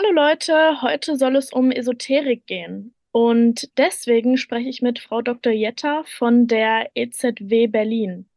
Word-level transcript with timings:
Hallo 0.00 0.12
Leute, 0.12 0.80
heute 0.80 1.16
soll 1.16 1.34
es 1.34 1.52
um 1.52 1.72
Esoterik 1.72 2.46
gehen. 2.46 2.94
Und 3.10 3.68
deswegen 3.76 4.36
spreche 4.36 4.68
ich 4.68 4.80
mit 4.80 5.00
Frau 5.00 5.22
Dr. 5.22 5.52
Jetta 5.52 6.04
von 6.04 6.46
der 6.46 6.88
EZW 6.94 7.66
Berlin. 7.66 8.28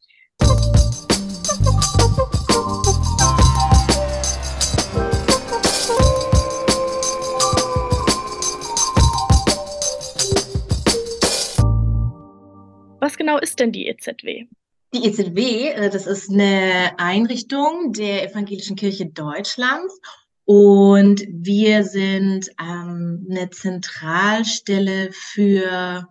Was 13.00 13.16
genau 13.18 13.38
ist 13.38 13.60
denn 13.60 13.72
die 13.72 13.86
EZW? 13.86 14.48
Die 14.96 15.06
EZW, 15.06 15.70
äh, 15.70 15.90
das 15.92 16.08
ist 16.08 16.32
eine 16.32 16.94
Einrichtung 16.98 17.94
der 17.94 18.28
Evangelischen 18.32 18.76
Kirche 18.76 19.06
Deutschlands 19.06 20.02
und 20.46 21.24
wir 21.30 21.84
sind 21.84 22.50
ähm, 22.60 23.28
eine 23.30 23.50
Zentralstelle 23.50 25.12
für, 25.12 26.08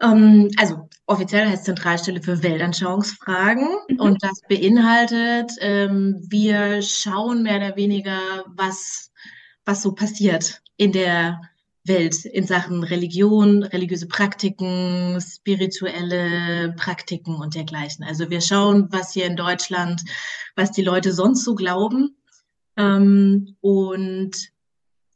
ähm, 0.00 0.50
also 0.58 0.88
offiziell 1.06 1.48
heißt 1.48 1.64
Zentralstelle 1.64 2.22
für 2.22 2.42
Weltanschauungsfragen. 2.42 3.68
Mhm. 3.88 4.00
Und 4.00 4.22
das 4.22 4.40
beinhaltet, 4.48 5.52
ähm, 5.60 6.20
wir 6.28 6.82
schauen 6.82 7.44
mehr 7.44 7.56
oder 7.56 7.76
weniger, 7.76 8.18
was, 8.48 9.10
was 9.64 9.82
so 9.82 9.92
passiert 9.92 10.60
in 10.76 10.92
der 10.92 11.40
Welt 11.86 12.24
in 12.24 12.46
Sachen 12.46 12.82
Religion, 12.82 13.62
religiöse 13.62 14.08
Praktiken, 14.08 15.20
spirituelle 15.20 16.72
Praktiken 16.78 17.36
und 17.36 17.54
dergleichen. 17.54 18.04
Also 18.04 18.30
wir 18.30 18.40
schauen, 18.40 18.88
was 18.90 19.12
hier 19.12 19.26
in 19.26 19.36
Deutschland, 19.36 20.02
was 20.56 20.72
die 20.72 20.82
Leute 20.82 21.12
sonst 21.12 21.44
so 21.44 21.54
glauben 21.54 22.16
ähm, 22.76 23.56
und 23.60 24.50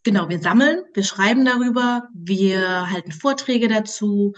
genau, 0.03 0.29
wir 0.29 0.39
sammeln, 0.39 0.85
wir 0.95 1.05
schreiben 1.05 1.45
darüber, 1.45 2.09
wir 2.15 2.91
halten 2.91 3.13
Vorträge 3.13 3.69
dazu, 3.69 4.35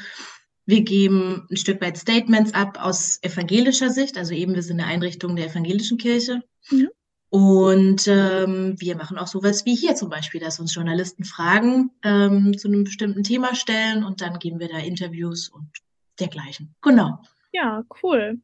wir 0.67 0.83
geben 0.83 1.47
ein 1.51 1.57
Stück 1.57 1.81
weit 1.81 1.99
Statements 1.99 2.55
ab 2.55 2.79
aus 2.81 3.19
evangelischer 3.23 3.91
Sicht, 3.91 4.17
also 4.17 4.35
eben 4.35 4.55
wir 4.55 4.63
sind 4.63 4.81
eine 4.81 4.89
Einrichtung 4.89 5.37
der 5.37 5.47
evangelischen 5.47 5.99
Kirche. 5.99 6.43
Mhm. 6.71 6.91
Und 7.31 8.09
ähm, 8.09 8.75
wir 8.79 8.97
machen 8.97 9.17
auch 9.17 9.29
sowas 9.29 9.65
wie 9.65 9.77
hier 9.77 9.95
zum 9.95 10.11
Beispiel, 10.11 10.41
dass 10.41 10.59
uns 10.59 10.75
Journalisten 10.75 11.25
Fragen 11.25 11.93
ähm, 12.03 12.59
zu 12.59 12.67
einem 12.67 12.83
bestimmten 12.83 13.23
Thema 13.23 13.55
stellen 13.55 14.03
und 14.03 14.21
dann 14.21 14.41
geben 14.41 14.59
wir 14.59 14.69
da 14.69 14.79
Interviews 14.79 15.49
und 15.49 15.71
dergleichen. 16.19 16.75
Genau. 16.83 17.21
Ja, 17.53 17.85
cool. 18.03 18.41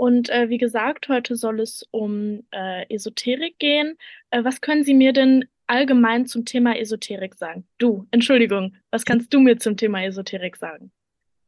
Und 0.00 0.30
äh, 0.30 0.48
wie 0.48 0.56
gesagt, 0.56 1.10
heute 1.10 1.36
soll 1.36 1.60
es 1.60 1.86
um 1.90 2.42
äh, 2.52 2.86
Esoterik 2.88 3.58
gehen. 3.58 3.98
Äh, 4.30 4.42
was 4.44 4.62
können 4.62 4.82
Sie 4.82 4.94
mir 4.94 5.12
denn 5.12 5.44
allgemein 5.66 6.24
zum 6.24 6.46
Thema 6.46 6.74
Esoterik 6.78 7.34
sagen? 7.34 7.66
Du, 7.76 8.06
Entschuldigung, 8.10 8.76
was 8.90 9.04
kannst 9.04 9.34
du 9.34 9.40
mir 9.40 9.58
zum 9.58 9.76
Thema 9.76 10.02
Esoterik 10.02 10.56
sagen? 10.56 10.90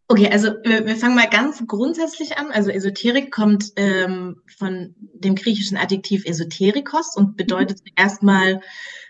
Okay, 0.09 0.29
also 0.31 0.49
wir, 0.65 0.85
wir 0.87 0.97
fangen 0.97 1.15
mal 1.15 1.31
ganz 1.31 1.67
grundsätzlich 1.67 2.37
an. 2.37 2.51
Also 2.51 2.71
Esoterik 2.71 3.31
kommt 3.31 3.73
ähm, 3.77 4.43
von 4.59 4.95
dem 4.99 5.35
griechischen 5.35 5.79
Adjektiv 5.79 6.27
Esoterikos 6.27 7.17
und 7.17 7.39
bedeutet 7.39 7.79
mhm. 7.79 7.93
erstmal 7.97 8.61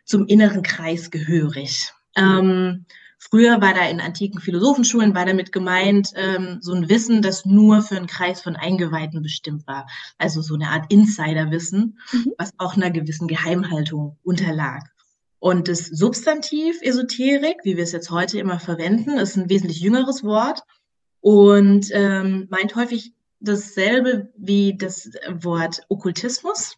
zum 0.04 0.28
inneren 0.28 0.62
Kreis 0.62 1.10
gehörig. 1.10 1.90
Ähm, 2.16 2.86
Früher 3.30 3.60
war 3.60 3.72
da 3.72 3.86
in 3.88 4.00
antiken 4.00 4.40
Philosophenschulen, 4.40 5.14
war 5.14 5.24
damit 5.24 5.52
gemeint, 5.52 6.10
ähm, 6.16 6.58
so 6.60 6.72
ein 6.72 6.88
Wissen, 6.88 7.22
das 7.22 7.44
nur 7.46 7.80
für 7.80 7.96
einen 7.96 8.08
Kreis 8.08 8.42
von 8.42 8.56
Eingeweihten 8.56 9.22
bestimmt 9.22 9.64
war. 9.68 9.86
Also 10.18 10.42
so 10.42 10.54
eine 10.54 10.70
Art 10.70 10.92
Insiderwissen, 10.92 12.00
mhm. 12.10 12.32
was 12.36 12.52
auch 12.58 12.76
einer 12.76 12.90
gewissen 12.90 13.28
Geheimhaltung 13.28 14.18
unterlag. 14.24 14.90
Und 15.38 15.68
das 15.68 15.86
Substantiv 15.86 16.82
Esoterik, 16.82 17.58
wie 17.62 17.76
wir 17.76 17.84
es 17.84 17.92
jetzt 17.92 18.10
heute 18.10 18.40
immer 18.40 18.58
verwenden, 18.58 19.18
ist 19.18 19.36
ein 19.36 19.48
wesentlich 19.48 19.80
jüngeres 19.80 20.24
Wort 20.24 20.62
und 21.20 21.90
ähm, 21.92 22.48
meint 22.50 22.74
häufig 22.74 23.12
dasselbe 23.38 24.32
wie 24.36 24.76
das 24.76 25.10
Wort 25.30 25.82
Okkultismus. 25.88 26.76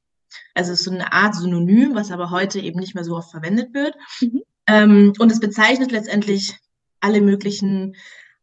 Also 0.52 0.72
es 0.72 0.80
ist 0.80 0.84
so 0.84 0.90
eine 0.90 1.12
Art 1.14 1.34
Synonym, 1.34 1.94
was 1.94 2.10
aber 2.10 2.30
heute 2.30 2.60
eben 2.60 2.80
nicht 2.80 2.94
mehr 2.94 3.04
so 3.04 3.16
oft 3.16 3.30
verwendet 3.30 3.72
wird. 3.72 3.96
Mhm. 4.20 4.42
Ähm, 4.66 5.12
und 5.18 5.30
es 5.30 5.40
bezeichnet 5.40 5.92
letztendlich 5.92 6.58
alle 7.00 7.20
möglichen 7.20 7.96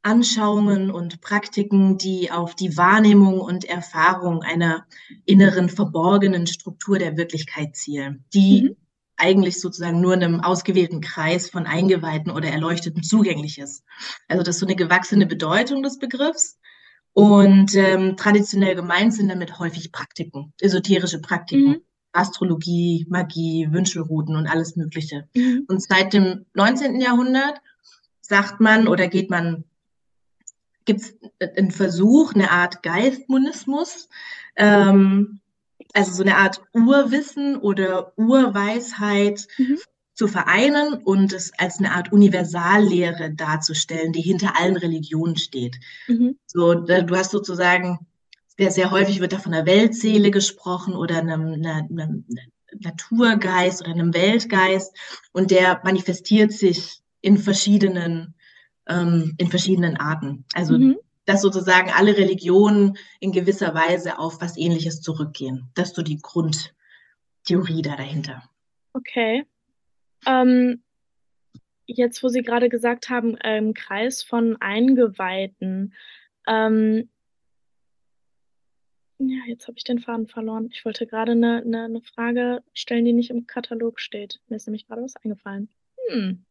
Anschauungen 0.04 0.90
und 0.90 1.22
Praktiken, 1.22 1.98
die 1.98 2.32
auf 2.32 2.56
die 2.56 2.76
Wahrnehmung 2.76 3.40
und 3.40 3.66
Erfahrung 3.66 4.42
einer 4.42 4.86
inneren 5.26 5.70
verborgenen 5.70 6.48
Struktur 6.48 6.98
der 6.98 7.18
Wirklichkeit 7.18 7.76
zielen, 7.76 8.26
die 8.34 8.64
mhm. 8.64 8.76
eigentlich 9.16 9.60
sozusagen 9.60 10.02
nur 10.02 10.14
einem 10.14 10.40
ausgewählten 10.40 11.02
Kreis 11.02 11.50
von 11.50 11.68
Eingeweihten 11.68 12.32
oder 12.32 12.50
Erleuchteten 12.50 13.04
zugänglich 13.04 13.60
ist. 13.60 13.84
Also 14.28 14.44
das 14.44 14.56
ist 14.56 14.60
so 14.60 14.66
eine 14.66 14.76
gewachsene 14.76 15.28
Bedeutung 15.28 15.84
des 15.84 16.00
Begriffs. 16.00 16.58
Und 17.14 17.76
ähm, 17.76 18.16
traditionell 18.16 18.74
gemeint 18.74 19.14
sind 19.14 19.28
damit 19.28 19.60
häufig 19.60 19.92
Praktiken, 19.92 20.54
esoterische 20.62 21.20
Praktiken. 21.20 21.70
Mhm. 21.70 21.82
Astrologie, 22.14 23.06
Magie, 23.10 23.68
Wünschelrouten 23.72 24.36
und 24.36 24.48
alles 24.48 24.76
Mögliche. 24.76 25.28
Mhm. 25.36 25.66
Und 25.68 25.82
seit 25.82 26.14
dem 26.14 26.46
19. 26.54 27.00
Jahrhundert 27.00 27.62
sagt 28.22 28.60
man 28.60 28.88
oder 28.88 29.08
geht 29.08 29.30
man, 29.30 29.64
gibt 30.86 31.02
es 31.02 31.16
einen 31.58 31.72
Versuch, 31.72 32.34
eine 32.34 32.52
Art 32.52 32.84
Geistmonismus, 32.84 34.10
ähm, 34.56 35.40
also 35.94 36.12
so 36.12 36.24
eine 36.24 36.38
Art 36.38 36.62
Urwissen 36.74 37.58
oder 37.58 38.18
Urweisheit 38.18 39.48
mhm. 39.58 39.78
zu 40.14 40.28
vereinen 40.28 40.94
und 40.94 41.34
es 41.34 41.52
als 41.58 41.80
eine 41.80 41.94
Art 41.94 42.12
Universallehre 42.12 43.32
darzustellen, 43.32 44.14
die 44.14 44.22
hinter 44.22 44.58
allen 44.58 44.78
Religionen 44.78 45.38
steht. 45.38 45.78
Mhm. 46.08 46.38
So, 46.46 46.74
du 46.74 47.16
hast 47.16 47.32
sozusagen 47.32 48.00
sehr, 48.70 48.92
häufig 48.92 49.20
wird 49.20 49.34
da 49.34 49.40
von 49.40 49.54
einer 49.54 49.66
Weltseele 49.66 50.30
gesprochen 50.30 50.96
oder 50.96 51.18
einem, 51.18 51.54
einem 51.54 52.26
Naturgeist 52.80 53.82
oder 53.82 53.92
einem 53.92 54.14
Weltgeist 54.14 54.96
und 55.32 55.52
der 55.52 55.82
manifestiert 55.84 56.52
sich 56.52 57.00
in 57.22 57.38
verschiedenen, 57.38 58.36
ähm, 58.88 59.34
in 59.38 59.48
verschiedenen 59.48 59.98
Arten. 59.98 60.46
Also 60.54 60.78
mhm. 60.78 60.98
dass 61.26 61.42
sozusagen 61.42 61.92
alle 61.92 62.18
Religionen 62.18 62.98
in 63.20 63.32
gewisser 63.32 63.74
Weise 63.74 64.20
auf 64.20 64.42
was 64.42 64.58
ähnliches 64.58 65.02
zurückgehen. 65.02 65.70
Das 65.74 65.90
ist 65.90 65.96
so 65.96 66.02
die 66.02 66.20
Grundtheorie 66.22 67.82
da 67.82 67.96
dahinter. 67.96 68.44
Okay. 68.94 69.46
Ähm, 70.26 70.84
jetzt, 71.86 72.24
wo 72.24 72.28
Sie 72.28 72.42
gerade 72.42 72.70
gesagt 72.70 73.10
haben, 73.10 73.38
im 73.38 73.74
Kreis 73.74 74.24
von 74.24 74.58
Eingeweihten, 74.60 75.94
ähm, 76.48 77.10
ja, 79.30 79.44
jetzt 79.48 79.68
habe 79.68 79.78
ich 79.78 79.84
den 79.84 80.00
Faden 80.00 80.28
verloren. 80.28 80.70
Ich 80.72 80.86
wollte 80.86 81.08
gerade 81.08 81.34
eine, 81.34 81.62
eine, 81.66 81.86
eine 81.86 82.02
Frage 82.02 82.64
stellen, 82.74 83.06
die 83.06 83.14
nicht 83.14 83.30
im 83.30 83.48
Katalog 83.48 84.00
steht. 84.00 84.40
Mir 84.48 84.56
ist 84.58 84.68
nämlich 84.68 84.88
gerade 84.88 85.04
was 85.04 85.16
eingefallen. 85.16 85.70
Hm. 86.10 86.46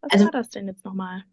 Was 0.00 0.12
also, 0.12 0.24
war 0.26 0.32
das 0.32 0.50
denn 0.50 0.66
jetzt 0.66 0.84
nochmal? 0.84 1.24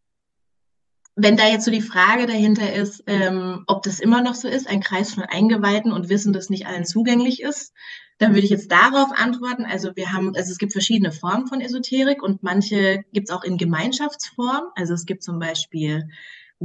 Wenn 1.16 1.38
da 1.38 1.48
jetzt 1.48 1.66
so 1.66 1.72
die 1.72 1.82
Frage 1.82 2.26
dahinter 2.26 2.74
ist, 2.74 3.04
ähm, 3.06 3.64
ob 3.68 3.84
das 3.84 4.00
immer 4.00 4.24
noch 4.24 4.34
so 4.34 4.48
ist, 4.48 4.68
ein 4.68 4.82
Kreis 4.82 5.14
von 5.14 5.24
Eingeweihten 5.24 5.92
und 5.92 6.10
Wissen, 6.10 6.34
das 6.34 6.50
nicht 6.50 6.66
allen 6.66 6.86
zugänglich 6.86 7.42
ist, 7.42 7.74
dann 8.18 8.32
würde 8.34 8.46
ich 8.46 8.50
jetzt 8.50 8.72
darauf 8.72 9.12
antworten. 9.12 9.66
Also 9.66 9.96
wir 9.96 10.12
haben, 10.12 10.36
also 10.36 10.52
es 10.52 10.58
gibt 10.58 10.72
verschiedene 10.72 11.12
Formen 11.12 11.48
von 11.48 11.62
Esoterik 11.62 12.24
und 12.24 12.42
manche 12.42 13.04
gibt 13.12 13.30
es 13.30 13.36
auch 13.36 13.44
in 13.44 13.58
Gemeinschaftsform. 13.58 14.64
Also 14.76 14.94
es 14.94 15.06
gibt 15.06 15.24
zum 15.24 15.38
Beispiel 15.38 16.10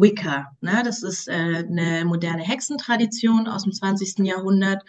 Wicca. 0.00 0.56
Ne? 0.60 0.82
Das 0.84 1.02
ist 1.02 1.28
äh, 1.28 1.32
eine 1.32 2.04
moderne 2.04 2.42
Hexentradition 2.42 3.48
aus 3.48 3.64
dem 3.64 3.72
20. 3.72 4.18
Jahrhundert. 4.26 4.84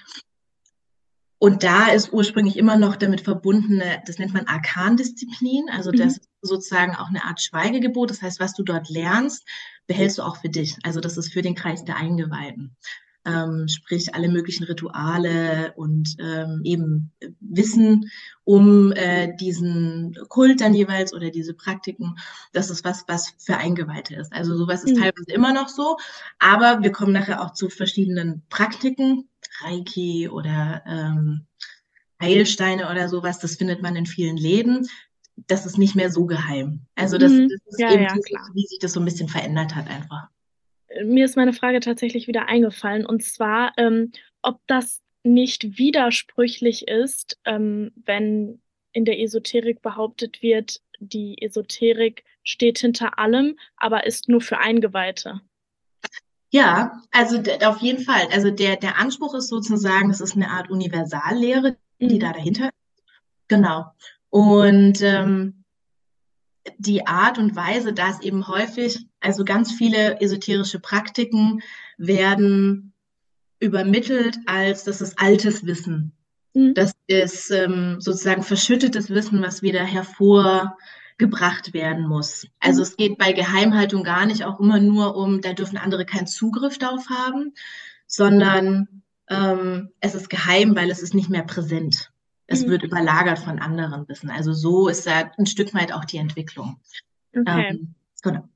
Und 1.38 1.64
da 1.64 1.88
ist 1.88 2.12
ursprünglich 2.12 2.58
immer 2.58 2.76
noch 2.76 2.98
damit 2.98 3.22
verbundene, 3.22 4.04
das 4.06 4.20
nennt 4.20 4.34
man 4.34 4.46
Arkandisziplin, 4.46 5.70
also 5.72 5.90
das 5.90 6.00
mhm. 6.00 6.08
ist 6.08 6.30
sozusagen 6.42 6.96
auch 6.96 7.08
eine 7.08 7.24
Art 7.24 7.42
Schweigegebot. 7.42 8.10
Das 8.10 8.22
heißt, 8.22 8.42
was 8.42 8.54
du 8.54 8.64
dort 8.64 8.90
lernst, 8.90 9.48
behältst 9.88 10.18
du 10.18 10.24
auch 10.24 10.38
für 10.38 10.50
dich. 10.50 10.78
Also 10.84 11.00
das 11.00 11.16
ist 11.16 11.32
für 11.32 11.42
den 11.42 11.56
Kreis 11.56 11.86
der 11.86 11.96
Eingeweihten 11.96 12.76
ähm, 13.26 13.68
sprich 13.68 14.14
alle 14.16 14.30
möglichen 14.30 14.64
Rituale 14.64 15.74
und 15.76 16.16
ähm, 16.20 16.62
eben 16.64 17.12
Wissen 17.40 18.10
um 18.44 18.92
äh, 18.94 19.36
diesen 19.36 20.16
Kult 20.30 20.62
dann 20.62 20.74
jeweils 20.74 21.14
oder 21.14 21.30
diese 21.30 21.54
Praktiken. 21.54 22.16
Das 22.54 22.70
ist 22.70 22.86
was, 22.86 23.06
was 23.08 23.34
für 23.38 23.58
Eingeweihte 23.58 24.16
ist. 24.16 24.32
Also 24.34 24.56
sowas 24.56 24.84
ist 24.84 24.96
mhm. 24.96 25.02
teilweise 25.02 25.32
immer 25.32 25.54
noch 25.54 25.68
so, 25.68 25.98
aber 26.40 26.82
wir 26.82 26.92
kommen 26.92 27.14
nachher 27.14 27.42
auch 27.42 27.54
zu 27.54 27.70
verschiedenen 27.70 28.44
Praktiken, 28.50 29.28
Reiki 29.62 30.30
oder 30.30 30.84
ähm, 30.88 31.46
Heilsteine 32.22 32.90
oder 32.90 33.10
sowas. 33.10 33.40
Das 33.40 33.56
findet 33.56 33.82
man 33.82 33.96
in 33.96 34.06
vielen 34.06 34.38
Läden 34.38 34.88
das 35.48 35.66
ist 35.66 35.78
nicht 35.78 35.96
mehr 35.96 36.12
so 36.12 36.26
geheim. 36.26 36.82
Also 36.96 37.18
das, 37.18 37.32
mhm. 37.32 37.48
das 37.48 37.62
ist 37.66 37.80
ja, 37.80 37.94
eben, 37.94 38.04
ja, 38.04 38.14
wie 38.54 38.68
sich 38.68 38.78
das 38.80 38.92
so 38.92 39.00
ein 39.00 39.06
bisschen 39.06 39.30
verändert 39.30 39.74
hat 39.74 39.88
einfach 39.88 40.28
mir 41.04 41.26
ist 41.26 41.38
meine 41.38 41.54
Frage 41.54 41.80
tatsächlich 41.80 42.28
wieder 42.28 42.48
eingefallen 42.48 43.06
und 43.06 43.24
zwar, 43.24 43.74
ähm, 43.78 44.12
ob 44.42 44.60
das 44.68 45.02
nicht 45.24 45.78
widersprüchlich 45.78 46.88
ist, 46.88 47.38
ähm, 47.46 47.92
wenn 48.06 48.62
in 48.92 49.06
der 49.06 49.20
Esoterik 49.20 49.82
behauptet 49.82 50.42
wird, 50.42 50.82
die 51.00 51.42
Esoterik 51.42 52.24
steht 52.44 52.80
hinter 52.80 53.20
allem, 53.20 53.58
aber 53.78 54.06
ist 54.06 54.30
nur 54.30 54.42
für 54.42 54.58
Eingeweihte. 54.58 55.42
Ja, 56.52 57.00
also 57.12 57.42
auf 57.64 57.78
jeden 57.80 58.04
Fall. 58.04 58.28
Also 58.32 58.50
der, 58.50 58.76
der 58.76 58.98
Anspruch 58.98 59.36
ist 59.36 59.50
sozusagen, 59.50 60.10
es 60.10 60.20
ist 60.20 60.36
eine 60.36 60.50
Art 60.50 60.70
Universallehre, 60.70 61.78
die 62.00 62.16
mhm. 62.16 62.20
da 62.20 62.34
dahinter 62.34 62.66
ist. 62.66 63.04
Genau. 63.48 63.86
Und 64.30 65.02
ähm, 65.02 65.64
die 66.78 67.06
Art 67.06 67.38
und 67.38 67.56
Weise, 67.56 67.94
dass 67.94 68.22
eben 68.22 68.48
häufig, 68.48 69.06
also 69.22 69.44
ganz 69.44 69.72
viele 69.72 70.22
esoterische 70.22 70.80
Praktiken 70.80 71.62
werden 71.98 72.94
übermittelt 73.60 74.38
als 74.46 74.84
das 74.84 75.02
ist 75.02 75.20
altes 75.20 75.66
Wissen. 75.66 76.14
Mhm. 76.54 76.74
Das 76.74 76.94
ist 77.08 77.52
ähm, 77.52 77.98
sozusagen 78.00 78.44
verschüttetes 78.44 79.10
Wissen, 79.10 79.42
was 79.42 79.62
wieder 79.62 79.84
hervorgebracht 79.84 81.74
werden 81.74 82.08
muss. 82.08 82.48
Also 82.60 82.80
mhm. 82.80 82.84
es 82.84 82.98
geht 82.98 83.18
bei 83.18 83.34
Geheimhaltung 83.34 84.04
gar 84.04 84.26
nicht 84.26 84.46
auch 84.46 84.60
immer 84.60 84.80
nur 84.80 85.16
um, 85.16 85.42
da 85.42 85.54
dürfen 85.54 85.78
andere 85.78 86.06
keinen 86.06 86.28
Zugriff 86.28 86.78
darauf 86.78 87.10
haben, 87.10 87.54
sondern 88.08 88.88
ähm, 89.30 89.90
es 90.00 90.16
ist 90.16 90.30
geheim, 90.30 90.76
weil 90.76 90.90
es 90.90 91.02
ist 91.02 91.14
nicht 91.14 91.30
mehr 91.30 91.44
präsent. 91.44 92.12
Es 92.48 92.66
mhm. 92.66 92.72
wird 92.72 92.84
überlagert 92.84 93.40
von 93.40 93.60
anderen 93.60 94.08
Wissen. 94.08 94.32
Also 94.32 94.54
so 94.54 94.88
ist 94.88 95.06
da 95.06 95.32
ein 95.38 95.46
Stück 95.46 95.74
weit 95.74 95.94
auch 95.94 96.06
die 96.06 96.18
Entwicklung. 96.18 96.80
Okay. 97.38 97.70
Ähm, 97.70 97.94
genau. 98.24 98.48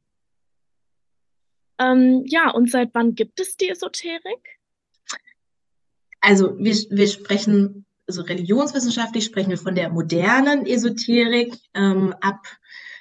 Ähm, 1.79 2.23
ja, 2.27 2.51
und 2.51 2.69
seit 2.69 2.93
wann 2.93 3.15
gibt 3.15 3.39
es 3.39 3.57
die 3.57 3.69
Esoterik? 3.69 4.59
Also 6.21 6.57
wir, 6.57 6.73
wir 6.89 7.07
sprechen, 7.07 7.85
also 8.07 8.21
religionswissenschaftlich 8.21 9.25
sprechen 9.25 9.49
wir 9.49 9.57
von 9.57 9.75
der 9.75 9.89
modernen 9.89 10.65
Esoterik 10.65 11.55
ähm, 11.73 12.15
ab 12.21 12.47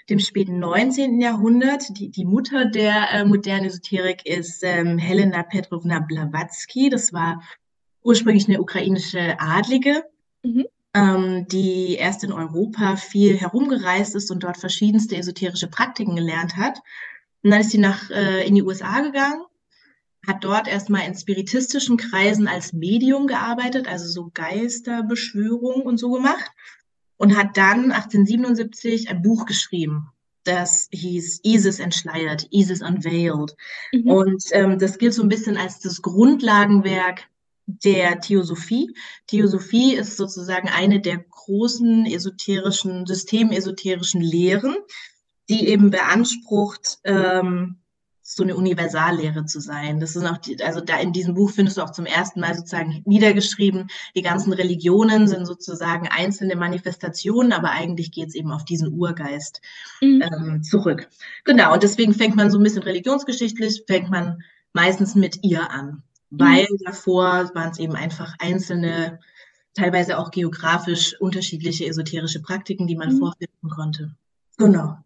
dem 0.09 0.19
späten 0.19 0.59
19. 0.59 1.21
Jahrhundert. 1.21 1.85
Die, 1.99 2.11
die 2.11 2.25
Mutter 2.25 2.65
der 2.65 3.11
äh, 3.13 3.25
modernen 3.25 3.67
Esoterik 3.67 4.27
ist 4.27 4.63
ähm, 4.65 4.99
Helena 4.99 5.43
Petrovna 5.43 6.01
Blavatsky. 6.01 6.91
Das 6.91 7.13
war 7.13 7.43
ursprünglich 8.03 8.49
eine 8.49 8.61
ukrainische 8.61 9.39
Adlige, 9.39 10.05
mhm. 10.43 10.67
ähm, 10.95 11.47
die 11.49 11.95
erst 11.95 12.25
in 12.25 12.33
Europa 12.33 12.97
viel 12.97 13.37
herumgereist 13.37 14.17
ist 14.17 14.31
und 14.31 14.43
dort 14.43 14.57
verschiedenste 14.57 15.17
esoterische 15.17 15.69
Praktiken 15.69 16.17
gelernt 16.17 16.57
hat. 16.57 16.81
Und 17.43 17.51
dann 17.51 17.61
ist 17.61 17.71
sie 17.71 17.79
nach, 17.79 18.11
äh, 18.11 18.47
in 18.47 18.55
die 18.55 18.63
USA 18.63 19.01
gegangen 19.01 19.43
hat 20.27 20.45
dort 20.45 20.69
erstmal 20.69 21.07
in 21.07 21.15
spiritistischen 21.15 21.97
Kreisen 21.97 22.47
als 22.47 22.73
Medium 22.73 23.27
gearbeitet, 23.27 23.89
also 23.89 24.07
so 24.07 24.31
Geisterbeschwörung 24.33 25.83
und 25.83 25.99
so 25.99 26.13
gemacht 26.13 26.51
und 27.17 27.37
hat 27.37 27.57
dann 27.57 27.93
1877 27.93 29.09
ein 29.09 29.23
Buch 29.23 29.47
geschrieben. 29.47 30.09
Das 30.45 30.89
hieß 30.91 31.41
Isis 31.45 31.79
entschleiert, 31.79 32.49
Isis 32.51 32.83
unveiled. 32.83 33.57
Mhm. 33.93 34.11
Und 34.11 34.45
ähm, 34.53 34.79
das 34.79 34.99
gilt 34.99 35.15
so 35.15 35.23
ein 35.23 35.29
bisschen 35.29 35.57
als 35.57 35.79
das 35.81 36.03
Grundlagenwerk 36.03 37.29
der 37.67 38.21
Theosophie. 38.21 38.93
Theosophie 39.29 39.95
ist 39.95 40.17
sozusagen 40.17 40.69
eine 40.69 41.01
der 41.01 41.19
großen 41.19 42.07
esoterischen, 42.07 43.07
systemesoterischen 43.07 44.21
Lehren, 44.21 44.75
die 45.49 45.69
eben 45.69 45.91
beansprucht, 45.91 46.99
ähm, 47.05 47.83
so 48.23 48.43
eine 48.45 48.57
Universallehre 48.57 49.45
zu 49.47 49.61
sein. 49.61 49.99
Das 49.99 50.15
ist 50.15 50.25
auch, 50.25 50.39
die, 50.39 50.63
also 50.63 50.81
da 50.81 50.99
in 50.99 51.13
diesem 51.13 51.35
Buch 51.35 51.51
findest 51.51 51.77
du 51.77 51.83
auch 51.83 51.91
zum 51.91 52.07
ersten 52.07 52.41
Mal 52.41 52.55
sozusagen 52.55 53.03
niedergeschrieben, 53.05 53.89
die 54.15 54.23
ganzen 54.23 54.53
Religionen 54.53 55.27
sind 55.27 55.45
sozusagen 55.45 56.09
einzelne 56.09 56.55
Manifestationen, 56.55 57.53
aber 57.53 57.71
eigentlich 57.73 58.13
geht 58.13 58.29
es 58.29 58.35
eben 58.35 58.53
auf 58.53 58.65
diesen 58.65 58.93
Urgeist 58.93 59.61
mhm. 60.01 60.23
ähm, 60.23 60.63
zurück. 60.63 61.09
Genau, 61.45 61.75
und 61.75 61.83
deswegen 61.83 62.15
fängt 62.15 62.37
man 62.37 62.51
so 62.51 62.59
ein 62.59 62.63
bisschen 62.63 62.85
religionsgeschichtlich, 62.85 63.85
fängt 63.87 64.11
man 64.11 64.43
meistens 64.73 65.15
mit 65.15 65.43
ihr 65.43 65.71
an, 65.71 66.03
mhm. 66.31 66.41
weil 66.41 66.67
davor 66.85 67.51
waren 67.55 67.73
es 67.73 67.79
eben 67.79 67.97
einfach 67.97 68.35
einzelne, 68.39 69.19
teilweise 69.75 70.19
auch 70.19 70.31
geografisch 70.31 71.21
unterschiedliche 71.21 71.87
esoterische 71.87 72.41
Praktiken, 72.41 72.87
die 72.87 72.97
man 72.97 73.15
mhm. 73.15 73.19
vorfinden 73.19 73.69
konnte. 73.69 74.15
Genau. 74.59 74.99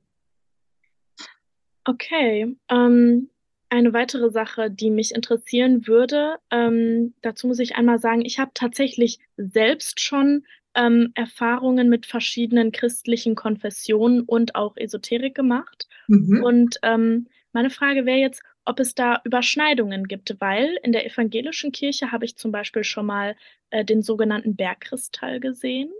Okay, 1.88 2.56
ähm, 2.68 3.30
eine 3.68 3.92
weitere 3.92 4.30
Sache, 4.30 4.70
die 4.70 4.90
mich 4.90 5.14
interessieren 5.14 5.86
würde, 5.86 6.36
ähm, 6.50 7.14
dazu 7.22 7.46
muss 7.46 7.60
ich 7.60 7.76
einmal 7.76 8.00
sagen, 8.00 8.24
ich 8.24 8.40
habe 8.40 8.50
tatsächlich 8.54 9.20
selbst 9.36 10.00
schon 10.00 10.44
ähm, 10.74 11.12
Erfahrungen 11.14 11.88
mit 11.88 12.04
verschiedenen 12.04 12.72
christlichen 12.72 13.36
Konfessionen 13.36 14.22
und 14.22 14.56
auch 14.56 14.76
Esoterik 14.76 15.34
gemacht. 15.36 15.88
Mhm. 16.08 16.42
Und 16.42 16.78
ähm, 16.82 17.28
meine 17.52 17.70
Frage 17.70 18.04
wäre 18.04 18.18
jetzt, 18.18 18.42
ob 18.64 18.80
es 18.80 18.96
da 18.96 19.20
Überschneidungen 19.24 20.08
gibt, 20.08 20.36
weil 20.40 20.76
in 20.82 20.90
der 20.90 21.06
evangelischen 21.06 21.70
Kirche 21.70 22.10
habe 22.10 22.24
ich 22.24 22.36
zum 22.36 22.50
Beispiel 22.50 22.82
schon 22.82 23.06
mal 23.06 23.36
äh, 23.70 23.84
den 23.84 24.02
sogenannten 24.02 24.56
Bergkristall 24.56 25.38
gesehen. 25.38 25.90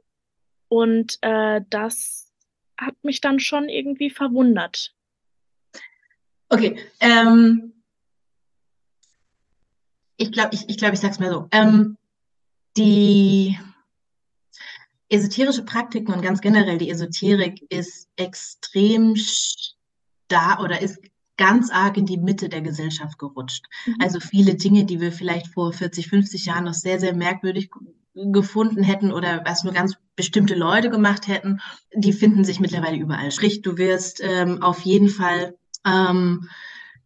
Und 0.68 1.18
äh, 1.22 1.60
das 1.70 2.32
hat 2.76 2.96
mich 3.02 3.20
dann 3.20 3.38
schon 3.38 3.68
irgendwie 3.68 4.10
verwundert. 4.10 4.95
Okay, 6.48 6.78
ähm, 7.00 7.72
ich 10.16 10.32
glaube, 10.32 10.54
ich, 10.54 10.68
ich, 10.68 10.78
glaub, 10.78 10.92
ich 10.92 11.00
sage 11.00 11.12
es 11.12 11.20
mal 11.20 11.30
so. 11.30 11.48
Ähm, 11.50 11.96
die 12.76 13.58
esoterische 15.08 15.64
Praktiken 15.64 16.12
und 16.12 16.22
ganz 16.22 16.40
generell 16.40 16.78
die 16.78 16.90
Esoterik 16.90 17.64
ist 17.70 18.08
extrem 18.16 19.14
da 20.28 20.58
oder 20.60 20.80
ist 20.80 20.98
ganz 21.36 21.70
arg 21.70 21.96
in 21.96 22.06
die 22.06 22.16
Mitte 22.16 22.48
der 22.48 22.62
Gesellschaft 22.62 23.18
gerutscht. 23.18 23.66
Mhm. 23.86 23.96
Also 24.00 24.20
viele 24.20 24.54
Dinge, 24.54 24.84
die 24.84 25.00
wir 25.00 25.12
vielleicht 25.12 25.48
vor 25.48 25.72
40, 25.72 26.08
50 26.08 26.46
Jahren 26.46 26.64
noch 26.64 26.74
sehr, 26.74 26.98
sehr 26.98 27.14
merkwürdig 27.14 27.70
gefunden 28.14 28.82
hätten 28.82 29.12
oder 29.12 29.42
was 29.44 29.62
nur 29.62 29.74
ganz 29.74 29.94
bestimmte 30.16 30.54
Leute 30.54 30.88
gemacht 30.88 31.28
hätten, 31.28 31.60
die 31.94 32.14
finden 32.14 32.44
sich 32.44 32.60
mittlerweile 32.60 32.96
überall. 32.96 33.30
Sprich, 33.30 33.60
du 33.60 33.76
wirst 33.76 34.22
ähm, 34.22 34.62
auf 34.62 34.80
jeden 34.80 35.10
Fall 35.10 35.54
ähm, 35.86 36.48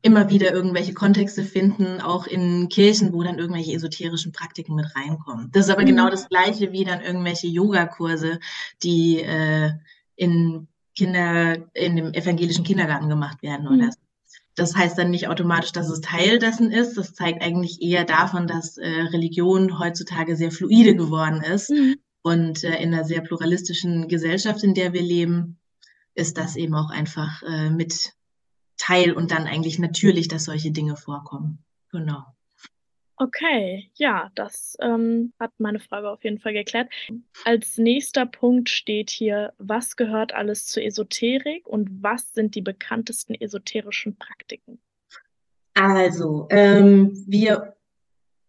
immer 0.02 0.30
wieder 0.30 0.52
irgendwelche 0.52 0.94
Kontexte 0.94 1.44
finden, 1.44 2.00
auch 2.00 2.26
in 2.26 2.68
Kirchen, 2.68 3.12
wo 3.12 3.22
dann 3.22 3.38
irgendwelche 3.38 3.74
esoterischen 3.74 4.32
Praktiken 4.32 4.74
mit 4.74 4.86
reinkommen. 4.96 5.50
Das 5.52 5.66
ist 5.66 5.72
aber 5.72 5.84
genau 5.84 6.04
mhm. 6.04 6.08
genau 6.08 6.10
das 6.10 6.28
Gleiche 6.28 6.72
wie 6.72 6.84
dann 6.84 7.02
irgendwelche 7.02 7.48
Yogakurse, 7.48 8.40
die 8.82 9.20
äh, 9.20 9.72
in 10.16 10.68
Kinder, 10.96 11.56
in 11.74 11.96
dem 11.96 12.14
evangelischen 12.14 12.64
Kindergarten 12.64 13.08
gemacht 13.08 13.42
werden 13.42 13.66
mhm. 13.66 13.78
oder 13.78 13.92
so. 13.92 13.98
Das 14.56 14.74
heißt 14.74 14.98
dann 14.98 15.10
nicht 15.10 15.28
automatisch, 15.28 15.72
dass 15.72 15.88
es 15.88 16.00
Teil 16.00 16.38
dessen 16.38 16.70
ist. 16.72 16.96
Das 16.96 17.14
zeigt 17.14 17.42
eigentlich 17.42 17.80
eher 17.80 18.04
davon, 18.04 18.46
dass 18.46 18.76
äh, 18.78 18.88
Religion 18.88 19.78
heutzutage 19.78 20.36
sehr 20.36 20.50
fluide 20.50 20.94
geworden 20.96 21.42
ist. 21.42 21.70
Mhm. 21.70 21.96
Und 22.22 22.64
äh, 22.64 22.76
in 22.82 22.92
einer 22.92 23.04
sehr 23.04 23.20
pluralistischen 23.20 24.08
Gesellschaft, 24.08 24.62
in 24.62 24.74
der 24.74 24.92
wir 24.92 25.02
leben, 25.02 25.58
ist 26.14 26.36
das 26.36 26.56
eben 26.56 26.74
auch 26.74 26.90
einfach 26.90 27.42
äh, 27.42 27.70
mit 27.70 28.12
Teil 28.80 29.12
und 29.12 29.30
dann 29.30 29.46
eigentlich 29.46 29.78
natürlich, 29.78 30.26
dass 30.28 30.44
solche 30.44 30.70
Dinge 30.72 30.96
vorkommen. 30.96 31.58
Genau. 31.92 32.24
Okay, 33.16 33.90
ja, 33.96 34.30
das 34.34 34.78
ähm, 34.80 35.34
hat 35.38 35.52
meine 35.58 35.78
Frage 35.78 36.08
auf 36.08 36.24
jeden 36.24 36.38
Fall 36.38 36.54
geklärt. 36.54 36.88
Als 37.44 37.76
nächster 37.76 38.24
Punkt 38.24 38.70
steht 38.70 39.10
hier, 39.10 39.52
was 39.58 39.96
gehört 39.96 40.32
alles 40.32 40.66
zur 40.66 40.82
Esoterik 40.82 41.66
und 41.66 42.02
was 42.02 42.32
sind 42.32 42.54
die 42.54 42.62
bekanntesten 42.62 43.34
esoterischen 43.34 44.16
Praktiken? 44.16 44.80
Also, 45.74 46.46
ähm, 46.50 47.12
wir 47.26 47.74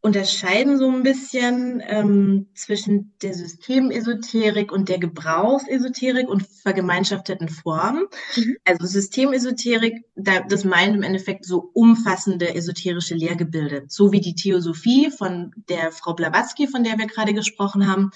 unterscheiden 0.02 0.80
so 0.80 0.90
ein 0.90 1.04
bisschen 1.04 1.82
ähm, 1.86 2.48
zwischen 2.56 3.14
der 3.22 3.36
Systemesoterik 3.36 4.72
und 4.72 4.90
der 4.90 4.98
Gebrauchsesoterik 4.98 6.28
und 6.28 6.48
vergemeinschafteten 6.64 7.50
Formen. 7.50 8.08
Mhm. 8.36 8.58
Also 8.66 8.88
Systemesoterik, 8.88 10.04
da, 10.16 10.42
das 10.42 10.66
meint 10.66 10.96
im 10.96 11.04
Endeffekt 11.04 11.46
so 11.46 11.70
umfassende 11.74 12.56
esoterische 12.56 13.14
Lehrgebilde, 13.14 13.84
so 13.88 14.12
wie 14.12 14.22
die 14.22 14.34
Theosophie 14.34 15.12
von 15.12 15.54
der 15.70 15.92
Frau 15.92 16.14
Blavatsky, 16.14 16.68
von 16.68 16.84
der 16.84 16.98
wir 16.98 17.06
gerade 17.06 17.36
gesprochen 17.36 17.88
haben, 17.88 18.10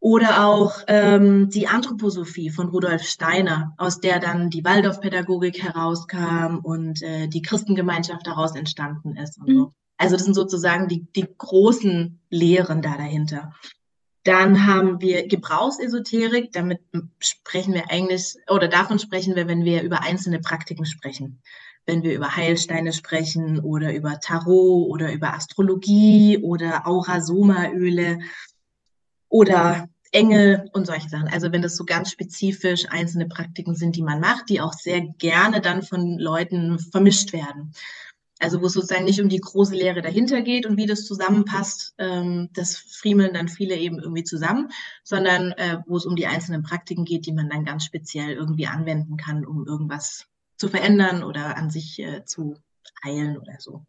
oder 0.00 0.46
auch 0.46 0.80
ähm, 0.88 1.48
die 1.50 1.68
Anthroposophie 1.68 2.50
von 2.50 2.70
Rudolf 2.70 3.02
Steiner, 3.02 3.74
aus 3.76 4.00
der 4.00 4.18
dann 4.18 4.50
die 4.50 4.64
Waldorfpädagogik 4.64 5.62
herauskam 5.62 6.58
und 6.62 7.02
äh, 7.02 7.28
die 7.28 7.42
Christengemeinschaft 7.42 8.26
daraus 8.26 8.56
entstanden 8.56 9.14
ist 9.16 9.38
und 9.38 9.48
mhm. 9.48 9.54
so. 9.54 9.72
Also 10.02 10.16
das 10.16 10.24
sind 10.24 10.34
sozusagen 10.34 10.88
die, 10.88 11.06
die 11.14 11.28
großen 11.38 12.18
Lehren 12.28 12.82
da 12.82 12.96
dahinter. 12.96 13.52
Dann 14.24 14.66
haben 14.66 15.00
wir 15.00 15.28
Gebrauchsesoterik, 15.28 16.50
damit 16.52 16.80
sprechen 17.20 17.72
wir 17.72 17.88
eigentlich, 17.88 18.34
oder 18.48 18.66
davon 18.66 18.98
sprechen 18.98 19.36
wir, 19.36 19.46
wenn 19.46 19.64
wir 19.64 19.82
über 19.82 20.02
einzelne 20.02 20.40
Praktiken 20.40 20.86
sprechen. 20.86 21.40
Wenn 21.86 22.02
wir 22.02 22.14
über 22.14 22.34
Heilsteine 22.34 22.92
sprechen 22.92 23.60
oder 23.60 23.94
über 23.94 24.18
Tarot 24.18 24.90
oder 24.90 25.12
über 25.12 25.34
Astrologie 25.34 26.38
oder 26.38 26.84
Aurasoma-Öle 26.84 28.18
oder 29.28 29.88
Engel 30.10 30.68
und 30.72 30.84
solche 30.84 31.10
Sachen. 31.10 31.28
Also 31.28 31.52
wenn 31.52 31.62
das 31.62 31.76
so 31.76 31.84
ganz 31.84 32.10
spezifisch 32.10 32.86
einzelne 32.90 33.28
Praktiken 33.28 33.76
sind, 33.76 33.94
die 33.94 34.02
man 34.02 34.18
macht, 34.18 34.48
die 34.48 34.60
auch 34.60 34.72
sehr 34.72 35.00
gerne 35.00 35.60
dann 35.60 35.82
von 35.84 36.18
Leuten 36.18 36.80
vermischt 36.80 37.32
werden. 37.32 37.72
Also 38.42 38.60
wo 38.60 38.66
es 38.66 38.72
sozusagen 38.72 39.04
nicht 39.04 39.20
um 39.20 39.28
die 39.28 39.40
große 39.40 39.74
Lehre 39.74 40.02
dahinter 40.02 40.42
geht 40.42 40.66
und 40.66 40.76
wie 40.76 40.86
das 40.86 41.06
zusammenpasst, 41.06 41.94
ähm, 41.98 42.48
das 42.54 42.76
friemeln 42.76 43.34
dann 43.34 43.48
viele 43.48 43.76
eben 43.76 44.00
irgendwie 44.00 44.24
zusammen, 44.24 44.68
sondern 45.04 45.52
äh, 45.52 45.78
wo 45.86 45.96
es 45.96 46.06
um 46.06 46.16
die 46.16 46.26
einzelnen 46.26 46.62
Praktiken 46.62 47.04
geht, 47.04 47.26
die 47.26 47.32
man 47.32 47.48
dann 47.48 47.64
ganz 47.64 47.84
speziell 47.84 48.32
irgendwie 48.32 48.66
anwenden 48.66 49.16
kann, 49.16 49.46
um 49.46 49.66
irgendwas 49.66 50.26
zu 50.56 50.68
verändern 50.68 51.22
oder 51.22 51.56
an 51.56 51.70
sich 51.70 52.00
äh, 52.00 52.24
zu 52.24 52.56
heilen 53.04 53.38
oder 53.38 53.56
so. 53.58 53.84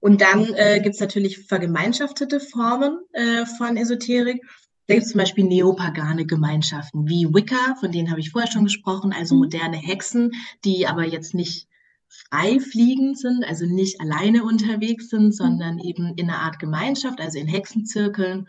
Und 0.00 0.20
dann 0.20 0.52
äh, 0.54 0.80
gibt 0.80 0.94
es 0.94 1.00
natürlich 1.00 1.46
vergemeinschaftete 1.46 2.40
Formen 2.40 3.00
äh, 3.12 3.46
von 3.46 3.76
Esoterik. 3.76 4.42
Da 4.86 4.94
gibt 4.94 5.06
es 5.06 5.12
zum 5.12 5.18
Beispiel 5.18 5.44
neopagane 5.44 6.24
Gemeinschaften 6.24 7.08
wie 7.08 7.26
Wicca, 7.32 7.76
von 7.80 7.90
denen 7.90 8.10
habe 8.10 8.20
ich 8.20 8.30
vorher 8.30 8.50
schon 8.50 8.64
gesprochen, 8.64 9.12
also 9.12 9.34
mhm. 9.34 9.42
moderne 9.42 9.76
Hexen, 9.76 10.32
die 10.64 10.86
aber 10.86 11.04
jetzt 11.04 11.34
nicht 11.34 11.68
frei 12.08 12.58
fliegend 12.60 13.18
sind, 13.18 13.44
also 13.44 13.66
nicht 13.66 14.00
alleine 14.00 14.44
unterwegs 14.44 15.08
sind, 15.08 15.26
mhm. 15.26 15.32
sondern 15.32 15.78
eben 15.78 16.14
in 16.16 16.30
einer 16.30 16.40
Art 16.40 16.58
Gemeinschaft, 16.58 17.20
also 17.20 17.38
in 17.38 17.46
Hexenzirkeln. 17.46 18.48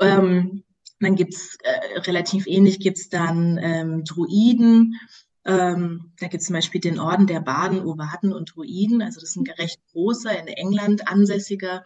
Ähm, 0.00 0.62
dann 1.00 1.14
gibt's 1.14 1.56
äh, 1.62 1.98
relativ 2.00 2.46
ähnlich 2.46 2.80
gibt's 2.80 3.08
dann 3.08 3.58
ähm, 3.60 4.04
Druiden. 4.04 4.98
Ähm, 5.44 6.12
da 6.18 6.28
gibt 6.28 6.40
es 6.40 6.46
zum 6.46 6.54
Beispiel 6.54 6.80
den 6.80 6.98
Orden 6.98 7.26
der 7.26 7.40
Baden, 7.40 7.84
Ovaten 7.84 8.32
und 8.32 8.54
Druiden. 8.54 9.02
Also 9.02 9.20
das 9.20 9.30
ist 9.30 9.36
ein 9.36 9.46
recht 9.58 9.80
großer, 9.92 10.38
in 10.38 10.48
England 10.48 11.06
ansässiger 11.08 11.84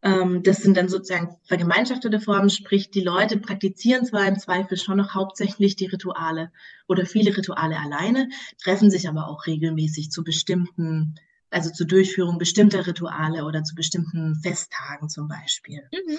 das 0.00 0.58
sind 0.58 0.76
dann 0.76 0.88
sozusagen 0.88 1.36
vergemeinschaftete 1.44 2.20
Formen, 2.20 2.50
sprich 2.50 2.90
die 2.90 3.00
Leute 3.00 3.38
praktizieren 3.38 4.06
zwar 4.06 4.26
im 4.26 4.38
Zweifel 4.38 4.76
schon 4.76 4.98
noch 4.98 5.14
hauptsächlich 5.14 5.74
die 5.74 5.86
Rituale 5.86 6.52
oder 6.86 7.04
viele 7.04 7.36
Rituale 7.36 7.76
alleine, 7.76 8.28
treffen 8.62 8.90
sich 8.90 9.08
aber 9.08 9.26
auch 9.26 9.46
regelmäßig 9.46 10.12
zu 10.12 10.22
bestimmten, 10.22 11.16
also 11.50 11.70
zur 11.70 11.86
Durchführung 11.86 12.38
bestimmter 12.38 12.86
Rituale 12.86 13.44
oder 13.44 13.64
zu 13.64 13.74
bestimmten 13.74 14.36
Festtagen 14.36 15.08
zum 15.08 15.26
Beispiel. 15.26 15.88
Mhm. 15.92 16.18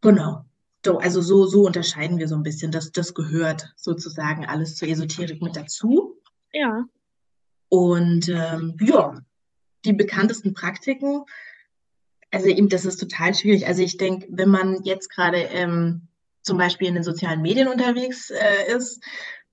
Genau. 0.00 0.44
So, 0.84 0.98
also 0.98 1.20
so, 1.20 1.46
so 1.46 1.62
unterscheiden 1.64 2.18
wir 2.18 2.28
so 2.28 2.34
ein 2.34 2.42
bisschen. 2.42 2.70
Das, 2.72 2.92
das 2.92 3.14
gehört 3.14 3.72
sozusagen 3.76 4.46
alles 4.46 4.76
zur 4.76 4.88
Esoterik 4.88 5.42
mit 5.42 5.56
dazu. 5.56 6.20
Ja. 6.52 6.84
Und 7.68 8.28
ähm, 8.28 8.76
ja, 8.80 9.20
die 9.84 9.92
bekanntesten 9.92 10.54
Praktiken 10.54 11.24
also 12.36 12.48
eben, 12.48 12.68
das 12.68 12.84
ist 12.84 12.98
total 12.98 13.34
schwierig. 13.34 13.66
Also 13.66 13.82
ich 13.82 13.96
denke, 13.96 14.26
wenn 14.30 14.50
man 14.50 14.82
jetzt 14.82 15.08
gerade 15.08 15.38
ähm, 15.38 16.08
zum 16.42 16.58
Beispiel 16.58 16.86
in 16.86 16.94
den 16.94 17.02
sozialen 17.02 17.40
Medien 17.40 17.66
unterwegs 17.66 18.30
äh, 18.30 18.76
ist, 18.76 19.02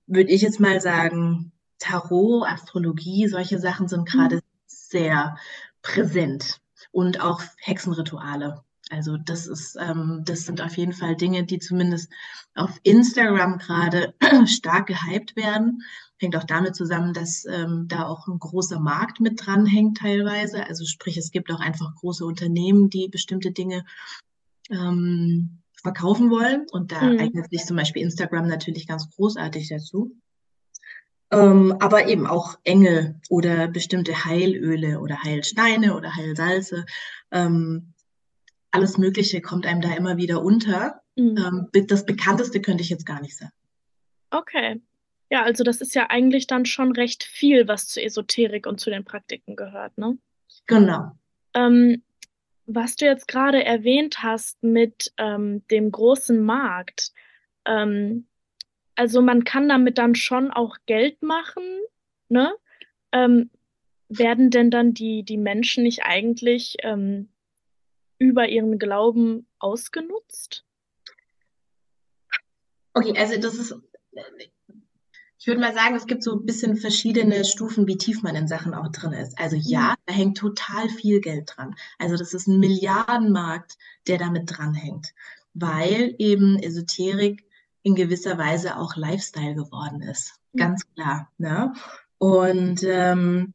würde 0.06 0.30
ich 0.30 0.42
jetzt 0.42 0.60
mal 0.60 0.80
sagen, 0.82 1.52
Tarot, 1.78 2.46
Astrologie, 2.46 3.26
solche 3.26 3.58
Sachen 3.58 3.88
sind 3.88 4.06
gerade 4.06 4.36
mhm. 4.36 4.40
sehr 4.66 5.36
präsent 5.80 6.60
und 6.92 7.20
auch 7.22 7.42
Hexenrituale. 7.56 8.62
Also 8.90 9.16
das 9.16 9.46
ist, 9.46 9.76
ähm, 9.80 10.22
das 10.26 10.42
sind 10.42 10.60
auf 10.60 10.76
jeden 10.76 10.92
Fall 10.92 11.16
Dinge, 11.16 11.44
die 11.44 11.58
zumindest 11.58 12.12
auf 12.54 12.78
Instagram 12.82 13.56
gerade 13.56 14.12
stark 14.46 14.88
gehypt 14.88 15.36
werden 15.36 15.82
hängt 16.24 16.36
auch 16.36 16.44
damit 16.44 16.74
zusammen, 16.74 17.12
dass 17.12 17.44
ähm, 17.44 17.86
da 17.88 18.06
auch 18.06 18.26
ein 18.26 18.38
großer 18.38 18.80
Markt 18.80 19.20
mit 19.20 19.44
dranhängt 19.44 19.98
teilweise. 19.98 20.66
Also 20.66 20.84
sprich, 20.84 21.16
es 21.16 21.30
gibt 21.30 21.52
auch 21.52 21.60
einfach 21.60 21.94
große 21.94 22.24
Unternehmen, 22.24 22.90
die 22.90 23.08
bestimmte 23.08 23.52
Dinge 23.52 23.84
ähm, 24.70 25.60
verkaufen 25.82 26.30
wollen. 26.30 26.66
Und 26.72 26.90
da 26.92 27.02
mhm. 27.02 27.20
eignet 27.20 27.50
sich 27.50 27.64
zum 27.64 27.76
Beispiel 27.76 28.02
Instagram 28.02 28.48
natürlich 28.48 28.86
ganz 28.86 29.08
großartig 29.10 29.68
dazu. 29.68 30.12
Ähm, 31.30 31.74
aber 31.80 32.06
eben 32.08 32.26
auch 32.26 32.58
Engel 32.64 33.20
oder 33.28 33.68
bestimmte 33.68 34.24
Heilöle 34.24 35.00
oder 35.00 35.22
Heilsteine 35.22 35.96
oder 35.96 36.14
Heilsalze. 36.16 36.86
Ähm, 37.30 37.94
alles 38.70 38.98
Mögliche 38.98 39.40
kommt 39.40 39.66
einem 39.66 39.80
da 39.80 39.94
immer 39.94 40.16
wieder 40.16 40.42
unter. 40.42 41.02
Mhm. 41.16 41.68
Ähm, 41.72 41.86
das 41.86 42.06
bekannteste 42.06 42.60
könnte 42.60 42.82
ich 42.82 42.90
jetzt 42.90 43.06
gar 43.06 43.20
nicht 43.20 43.36
sagen. 43.36 43.52
Okay. 44.30 44.80
Ja, 45.30 45.42
also 45.42 45.64
das 45.64 45.80
ist 45.80 45.94
ja 45.94 46.10
eigentlich 46.10 46.46
dann 46.46 46.66
schon 46.66 46.92
recht 46.92 47.24
viel, 47.24 47.66
was 47.66 47.88
zur 47.88 48.02
Esoterik 48.02 48.66
und 48.66 48.80
zu 48.80 48.90
den 48.90 49.04
Praktiken 49.04 49.56
gehört, 49.56 49.96
ne? 49.98 50.18
Genau. 50.66 51.12
Ähm, 51.54 52.02
was 52.66 52.96
du 52.96 53.04
jetzt 53.04 53.28
gerade 53.28 53.64
erwähnt 53.64 54.22
hast 54.22 54.62
mit 54.62 55.12
ähm, 55.18 55.66
dem 55.68 55.90
großen 55.90 56.42
Markt, 56.42 57.12
ähm, 57.66 58.26
also 58.96 59.22
man 59.22 59.44
kann 59.44 59.68
damit 59.68 59.98
dann 59.98 60.14
schon 60.14 60.50
auch 60.50 60.76
Geld 60.86 61.22
machen, 61.22 61.64
ne? 62.28 62.54
Ähm, 63.12 63.50
werden 64.08 64.50
denn 64.50 64.70
dann 64.70 64.94
die, 64.94 65.24
die 65.24 65.36
Menschen 65.36 65.82
nicht 65.82 66.04
eigentlich 66.04 66.76
ähm, 66.82 67.28
über 68.18 68.48
ihren 68.48 68.78
Glauben 68.78 69.46
ausgenutzt? 69.58 70.64
Okay, 72.92 73.14
also 73.18 73.40
das 73.40 73.54
ist 73.54 73.74
ich 75.44 75.48
würde 75.48 75.60
mal 75.60 75.74
sagen, 75.74 75.94
es 75.94 76.06
gibt 76.06 76.22
so 76.22 76.32
ein 76.32 76.46
bisschen 76.46 76.74
verschiedene 76.74 77.44
Stufen, 77.44 77.86
wie 77.86 77.98
tief 77.98 78.22
man 78.22 78.34
in 78.34 78.48
Sachen 78.48 78.72
auch 78.72 78.88
drin 78.88 79.12
ist. 79.12 79.38
Also 79.38 79.56
ja, 79.56 79.90
mhm. 79.90 79.94
da 80.06 80.14
hängt 80.14 80.38
total 80.38 80.88
viel 80.88 81.20
Geld 81.20 81.52
dran. 81.54 81.74
Also 81.98 82.16
das 82.16 82.32
ist 82.32 82.46
ein 82.46 82.60
Milliardenmarkt, 82.60 83.76
der 84.06 84.16
damit 84.16 84.44
dranhängt, 84.46 85.12
weil 85.52 86.14
eben 86.16 86.58
Esoterik 86.58 87.44
in 87.82 87.94
gewisser 87.94 88.38
Weise 88.38 88.78
auch 88.78 88.96
Lifestyle 88.96 89.54
geworden 89.54 90.00
ist. 90.00 90.32
Mhm. 90.54 90.58
Ganz 90.60 90.86
klar. 90.94 91.30
Ne? 91.36 91.74
Und 92.16 92.82
ähm, 92.82 93.52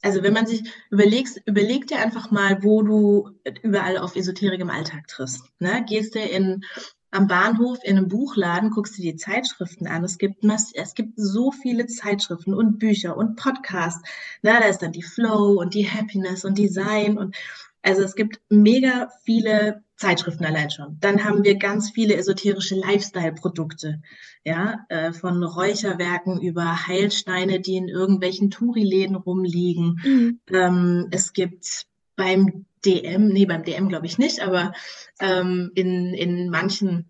also 0.00 0.22
wenn 0.22 0.32
man 0.32 0.46
sich 0.46 0.62
überlegt, 0.90 1.42
überleg 1.44 1.88
dir 1.88 1.98
einfach 1.98 2.30
mal, 2.30 2.62
wo 2.62 2.80
du 2.80 3.32
überall 3.62 3.98
auf 3.98 4.16
Esoterik 4.16 4.60
im 4.60 4.70
Alltag 4.70 5.08
triffst. 5.08 5.42
Ne? 5.58 5.84
Gehst 5.86 6.14
du 6.14 6.20
in 6.20 6.64
am 7.10 7.26
Bahnhof 7.26 7.78
in 7.82 7.96
einem 7.96 8.08
Buchladen, 8.08 8.70
guckst 8.70 8.98
du 8.98 9.02
die 9.02 9.16
Zeitschriften 9.16 9.86
an. 9.86 10.04
Es 10.04 10.18
gibt, 10.18 10.44
es 10.44 10.94
gibt 10.94 11.14
so 11.16 11.52
viele 11.52 11.86
Zeitschriften 11.86 12.54
und 12.54 12.78
Bücher 12.78 13.16
und 13.16 13.36
Podcasts. 13.36 14.02
Na, 14.42 14.60
da 14.60 14.66
ist 14.66 14.82
dann 14.82 14.92
die 14.92 15.02
Flow 15.02 15.60
und 15.60 15.74
die 15.74 15.88
Happiness 15.88 16.44
und 16.44 16.58
Design 16.58 17.18
und 17.18 17.34
also 17.82 18.02
es 18.02 18.14
gibt 18.14 18.40
mega 18.50 19.08
viele 19.24 19.82
Zeitschriften 19.96 20.44
allein 20.44 20.70
schon. 20.70 20.98
Dann 21.00 21.24
haben 21.24 21.44
wir 21.44 21.56
ganz 21.56 21.90
viele 21.90 22.16
esoterische 22.16 22.74
Lifestyle-Produkte, 22.74 24.02
ja, 24.44 24.84
äh, 24.88 25.12
von 25.12 25.42
Räucherwerken 25.42 26.40
über 26.40 26.86
Heilsteine, 26.86 27.60
die 27.60 27.76
in 27.76 27.88
irgendwelchen 27.88 28.50
Touri-Läden 28.50 29.16
rumliegen. 29.16 30.00
Mhm. 30.04 30.40
Ähm, 30.52 31.08
es 31.10 31.32
gibt 31.32 31.86
beim 32.16 32.66
DM, 32.84 33.28
nee, 33.28 33.46
beim 33.46 33.64
DM 33.64 33.88
glaube 33.88 34.06
ich 34.06 34.18
nicht, 34.18 34.40
aber 34.40 34.72
ähm, 35.20 35.70
in, 35.74 36.14
in 36.14 36.50
manchen, 36.50 37.08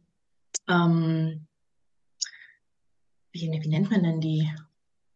ähm, 0.69 1.47
wie, 3.33 3.51
wie 3.63 3.69
nennt 3.69 3.91
man 3.91 4.03
denn 4.03 4.21
die? 4.21 4.51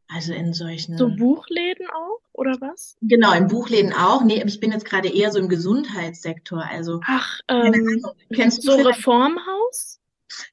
Also 0.09 0.35
in 0.35 0.52
solchen. 0.52 0.99
So 0.99 1.09
Buchläden 1.09 1.87
auch, 1.88 2.21
oder 2.32 2.61
was? 2.61 2.99
Genau, 3.00 3.32
in 3.32 3.47
Buchläden 3.47 3.94
auch. 3.94 4.23
Nee, 4.23 4.42
ich 4.44 4.61
bin 4.61 4.71
jetzt 4.71 4.85
gerade 4.85 5.09
eher 5.09 5.30
so 5.30 5.38
im 5.38 5.49
Gesundheitssektor. 5.49 6.62
Also, 6.62 7.00
Ach, 7.06 7.40
ähm, 7.49 8.04
kennst 8.35 8.66
du 8.66 8.73
so 8.73 8.82
Reformhaus? 8.82 10.01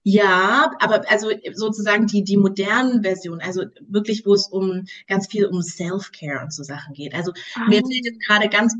Ja, 0.03 0.71
aber 0.79 1.09
also 1.09 1.29
sozusagen 1.53 2.07
die, 2.07 2.23
die 2.23 2.37
modernen 2.37 3.03
Versionen, 3.03 3.41
also 3.41 3.65
wirklich, 3.87 4.25
wo 4.25 4.33
es 4.33 4.47
um 4.47 4.85
ganz 5.07 5.27
viel 5.27 5.45
um 5.45 5.61
Self-Care 5.61 6.43
und 6.43 6.53
so 6.53 6.63
Sachen 6.63 6.93
geht. 6.93 7.13
Also 7.13 7.31
oh. 7.31 7.69
mir 7.69 7.81
fällt 7.81 8.05
jetzt 8.05 8.25
gerade 8.25 8.49
ganz, 8.49 8.75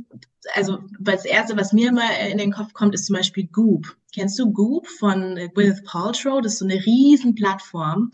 also 0.53 0.79
das 0.99 1.25
erste, 1.25 1.57
was 1.57 1.73
mir 1.73 1.89
immer 1.89 2.17
in 2.29 2.37
den 2.37 2.51
Kopf 2.51 2.73
kommt, 2.73 2.93
ist 2.93 3.05
zum 3.05 3.15
Beispiel 3.15 3.47
Goop. 3.47 3.95
Kennst 4.13 4.39
du 4.39 4.51
Goop 4.51 4.87
von 4.87 5.35
Gwyneth 5.53 5.83
Paltrow? 5.85 6.41
Das 6.41 6.53
ist 6.53 6.59
so 6.59 6.65
eine 6.65 6.83
riesen 6.85 7.35
Plattform. 7.35 8.11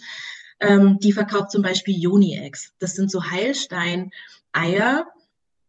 Ähm, 0.60 1.00
die 1.00 1.12
verkauft 1.12 1.52
zum 1.52 1.62
Beispiel 1.62 1.96
Yoni-Eggs. 1.98 2.74
Das 2.80 2.96
sind 2.96 3.12
so 3.12 3.24
Heilstein-Eier, 3.30 5.06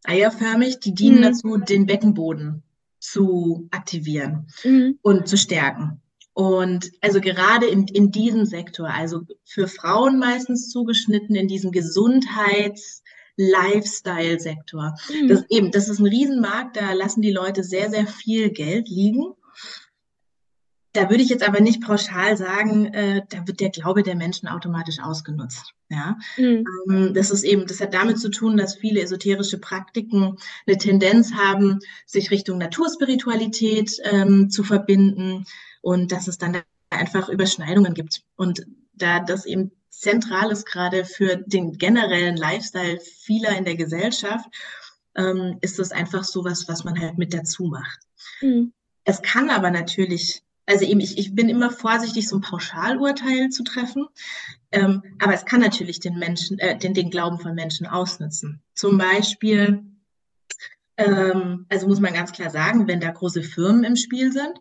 eierförmig, 0.05 0.81
die 0.81 0.95
dienen 0.95 1.19
mhm. 1.19 1.23
dazu, 1.23 1.57
den 1.57 1.87
Beckenboden 1.87 2.63
zu 2.99 3.69
aktivieren 3.71 4.49
mhm. 4.65 4.99
und 5.03 5.29
zu 5.29 5.37
stärken. 5.37 6.01
Und 6.37 6.93
also 7.01 7.23
gerade 7.23 7.65
in, 7.65 7.89
in 7.89 8.11
diesem 8.11 8.45
Sektor, 8.45 8.91
also 8.91 9.23
für 9.47 9.69
Frauen 9.69 10.19
meistens 10.19 10.69
zugeschnitten, 10.69 11.35
in 11.35 11.49
diesem 11.49 11.73
Gesundheits- 11.73 13.03
Lifestyle-Sektor. 13.39 14.97
Mhm. 15.11 15.29
Das 15.29 15.45
eben, 15.51 15.71
das 15.71 15.91
ist 15.91 15.99
ein 15.99 16.07
Riesenmarkt, 16.07 16.79
da 16.79 16.95
lassen 16.95 17.21
die 17.21 17.33
Leute 17.33 17.65
sehr, 17.65 17.91
sehr 17.91 18.07
viel 18.07 18.49
Geld 18.49 18.89
liegen. 18.89 19.35
Da 20.95 21.11
würde 21.11 21.23
ich 21.23 21.29
jetzt 21.29 21.47
aber 21.47 21.61
nicht 21.61 21.83
pauschal 21.83 22.39
sagen, 22.39 22.87
äh, 22.87 23.21
da 23.29 23.47
wird 23.47 23.61
der 23.61 23.69
Glaube 23.69 24.03
der 24.03 24.17
Menschen 24.17 24.49
automatisch 24.49 25.01
ausgenutzt. 25.01 25.75
Ja, 25.91 26.17
mhm. 26.39 26.65
ähm, 26.89 27.15
das 27.15 27.31
ist 27.31 27.45
eben, 27.45 27.67
das 27.67 27.81
hat 27.81 27.93
damit 27.93 28.19
zu 28.19 28.31
tun, 28.31 28.57
dass 28.57 28.77
viele 28.77 29.03
esoterische 29.03 29.59
Praktiken 29.59 30.37
eine 30.67 30.79
Tendenz 30.79 31.35
haben, 31.35 31.81
sich 32.07 32.31
Richtung 32.31 32.57
Naturspiritualität 32.57 34.01
ähm, 34.05 34.49
zu 34.49 34.65
verbinden, 34.65 35.45
und 35.87 36.11
dass 36.11 36.27
es 36.27 36.37
dann 36.37 36.63
einfach 36.91 37.29
Überschneidungen 37.29 37.95
gibt. 37.95 38.25
Und 38.35 38.67
da 38.95 39.21
das 39.21 39.47
eben 39.47 39.71
zentral 39.89 40.51
ist, 40.51 40.67
gerade 40.67 41.05
für 41.05 41.37
den 41.37 41.79
generellen 41.79 42.37
Lifestyle 42.37 42.99
vieler 42.99 43.57
in 43.57 43.65
der 43.65 43.77
Gesellschaft, 43.77 44.47
ähm, 45.15 45.59
ist 45.61 45.79
das 45.79 45.93
einfach 45.93 46.25
sowas, 46.25 46.67
was 46.67 46.83
man 46.83 46.99
halt 46.99 47.19
mit 47.19 47.33
dazu 47.33 47.67
macht. 47.67 48.01
Mhm. 48.41 48.73
Es 49.05 49.23
kann 49.23 49.49
aber 49.49 49.71
natürlich, 49.71 50.43
also 50.67 50.85
eben, 50.85 50.99
ich, 50.99 51.19
ich 51.19 51.37
bin 51.37 51.49
immer 51.49 51.71
vorsichtig, 51.71 52.27
so 52.27 52.39
ein 52.39 52.43
Pauschalurteil 52.43 53.51
zu 53.51 53.63
treffen, 53.63 54.09
ähm, 54.73 55.05
aber 55.21 55.35
es 55.35 55.45
kann 55.45 55.61
natürlich 55.61 56.01
den 56.01 56.19
Menschen, 56.19 56.59
äh, 56.59 56.77
den, 56.77 56.95
den 56.95 57.11
Glauben 57.11 57.39
von 57.39 57.55
Menschen 57.55 57.87
ausnutzen. 57.87 58.61
Zum 58.75 58.99
Beispiel, 58.99 59.85
ähm, 60.97 61.67
also 61.69 61.87
muss 61.87 62.01
man 62.01 62.13
ganz 62.13 62.33
klar 62.33 62.51
sagen, 62.51 62.89
wenn 62.89 62.99
da 62.99 63.13
große 63.13 63.45
Firmen 63.45 63.85
im 63.85 63.95
Spiel 63.95 64.33
sind, 64.33 64.59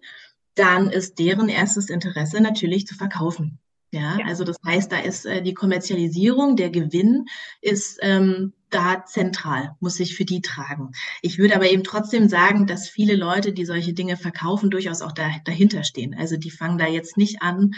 dann 0.55 0.89
ist 0.89 1.19
deren 1.19 1.50
erstes 1.50 1.89
Interesse 1.89 2.41
natürlich 2.41 2.88
zu 2.88 2.95
verkaufen. 2.95 3.59
Ja, 3.91 4.17
ja. 4.19 4.25
also 4.25 4.43
das 4.43 4.57
heißt, 4.65 4.91
da 4.91 5.00
ist 5.00 5.25
äh, 5.25 5.41
die 5.41 5.53
Kommerzialisierung, 5.53 6.55
der 6.57 6.69
Gewinn 6.69 7.25
ist 7.62 7.97
ähm, 8.01 8.53
da 8.69 9.05
zentral, 9.05 9.75
muss 9.79 9.95
sich 9.95 10.15
für 10.15 10.25
die 10.25 10.41
tragen. 10.41 10.91
Ich 11.21 11.38
würde 11.38 11.55
aber 11.55 11.69
eben 11.71 11.83
trotzdem 11.83 12.27
sagen, 12.27 12.67
dass 12.67 12.89
viele 12.89 13.15
Leute, 13.15 13.53
die 13.53 13.65
solche 13.65 13.93
Dinge 13.93 14.17
verkaufen, 14.17 14.69
durchaus 14.69 15.01
auch 15.01 15.13
da, 15.13 15.29
dahinter 15.45 15.83
stehen. 15.83 16.13
Also 16.13 16.35
die 16.35 16.51
fangen 16.51 16.77
da 16.77 16.88
jetzt 16.88 17.15
nicht 17.15 17.41
an. 17.41 17.71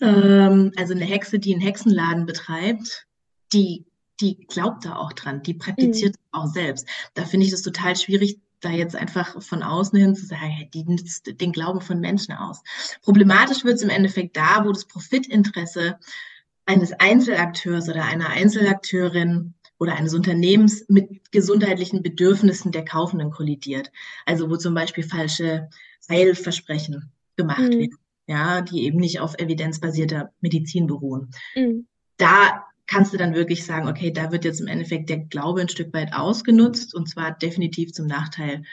Ähm, 0.00 0.72
also 0.76 0.92
eine 0.92 1.04
Hexe, 1.04 1.38
die 1.38 1.54
einen 1.54 1.62
Hexenladen 1.62 2.26
betreibt, 2.26 3.06
die 3.52 3.86
die 4.20 4.46
glaubt 4.46 4.84
da 4.84 4.96
auch 4.96 5.12
dran, 5.12 5.42
die 5.42 5.54
praktiziert 5.54 6.16
mhm. 6.16 6.20
auch 6.32 6.46
selbst. 6.46 6.88
Da 7.14 7.24
finde 7.24 7.46
ich 7.46 7.52
das 7.52 7.62
total 7.62 7.96
schwierig, 7.96 8.38
da 8.60 8.70
jetzt 8.70 8.96
einfach 8.96 9.42
von 9.42 9.62
außen 9.62 9.98
hin 9.98 10.14
zu 10.14 10.26
sagen, 10.26 10.68
die 10.72 10.84
nützt 10.84 11.40
den 11.40 11.52
Glauben 11.52 11.80
von 11.80 12.00
Menschen 12.00 12.34
aus. 12.34 12.62
Problematisch 13.02 13.64
wird 13.64 13.76
es 13.76 13.82
im 13.82 13.90
Endeffekt 13.90 14.36
da, 14.36 14.64
wo 14.64 14.72
das 14.72 14.86
Profitinteresse 14.86 15.98
eines 16.64 16.92
Einzelakteurs 16.92 17.88
oder 17.88 18.04
einer 18.04 18.30
Einzelakteurin 18.30 19.54
oder 19.78 19.94
eines 19.94 20.14
Unternehmens 20.14 20.86
mit 20.88 21.30
gesundheitlichen 21.32 22.02
Bedürfnissen 22.02 22.72
der 22.72 22.84
Kaufenden 22.84 23.30
kollidiert. 23.30 23.92
Also 24.24 24.50
wo 24.50 24.56
zum 24.56 24.74
Beispiel 24.74 25.04
falsche 25.04 25.68
Heilversprechen 26.08 27.12
gemacht 27.36 27.60
mhm. 27.60 27.78
werden, 27.78 27.98
ja, 28.26 28.60
die 28.62 28.84
eben 28.84 28.98
nicht 28.98 29.20
auf 29.20 29.38
evidenzbasierter 29.38 30.32
Medizin 30.40 30.86
beruhen. 30.86 31.30
Mhm. 31.54 31.86
Da 32.16 32.64
kannst 32.86 33.12
du 33.12 33.16
dann 33.16 33.34
wirklich 33.34 33.64
sagen, 33.64 33.88
okay, 33.88 34.10
da 34.10 34.32
wird 34.32 34.44
jetzt 34.44 34.60
im 34.60 34.68
Endeffekt 34.68 35.10
der 35.10 35.18
Glaube 35.18 35.60
ein 35.60 35.68
Stück 35.68 35.92
weit 35.92 36.12
ausgenutzt 36.12 36.94
und 36.94 37.08
zwar 37.08 37.32
definitiv 37.32 37.92
zum 37.92 38.06
Nachteil 38.06 38.64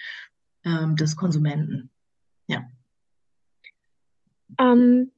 ähm, 0.63 0.95
des 0.95 1.15
Konsumenten. 1.15 1.89
Ja. 2.47 2.63
Ähm, 4.59 5.11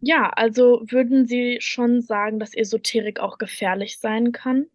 ja, 0.00 0.28
also 0.30 0.82
würden 0.88 1.26
Sie 1.26 1.58
schon 1.60 2.02
sagen, 2.02 2.38
dass 2.38 2.54
Esoterik 2.54 3.20
auch 3.20 3.38
gefährlich 3.38 3.98
sein 3.98 4.32
kann? 4.32 4.66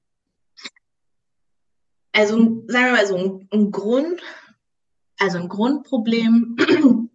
Also 2.14 2.66
sagen 2.68 2.86
wir 2.86 2.92
mal 2.92 3.06
so, 3.06 3.16
ein, 3.16 3.48
ein 3.52 3.72
Grund, 3.72 4.22
also 5.18 5.38
ein 5.38 5.48
Grundproblem 5.48 6.58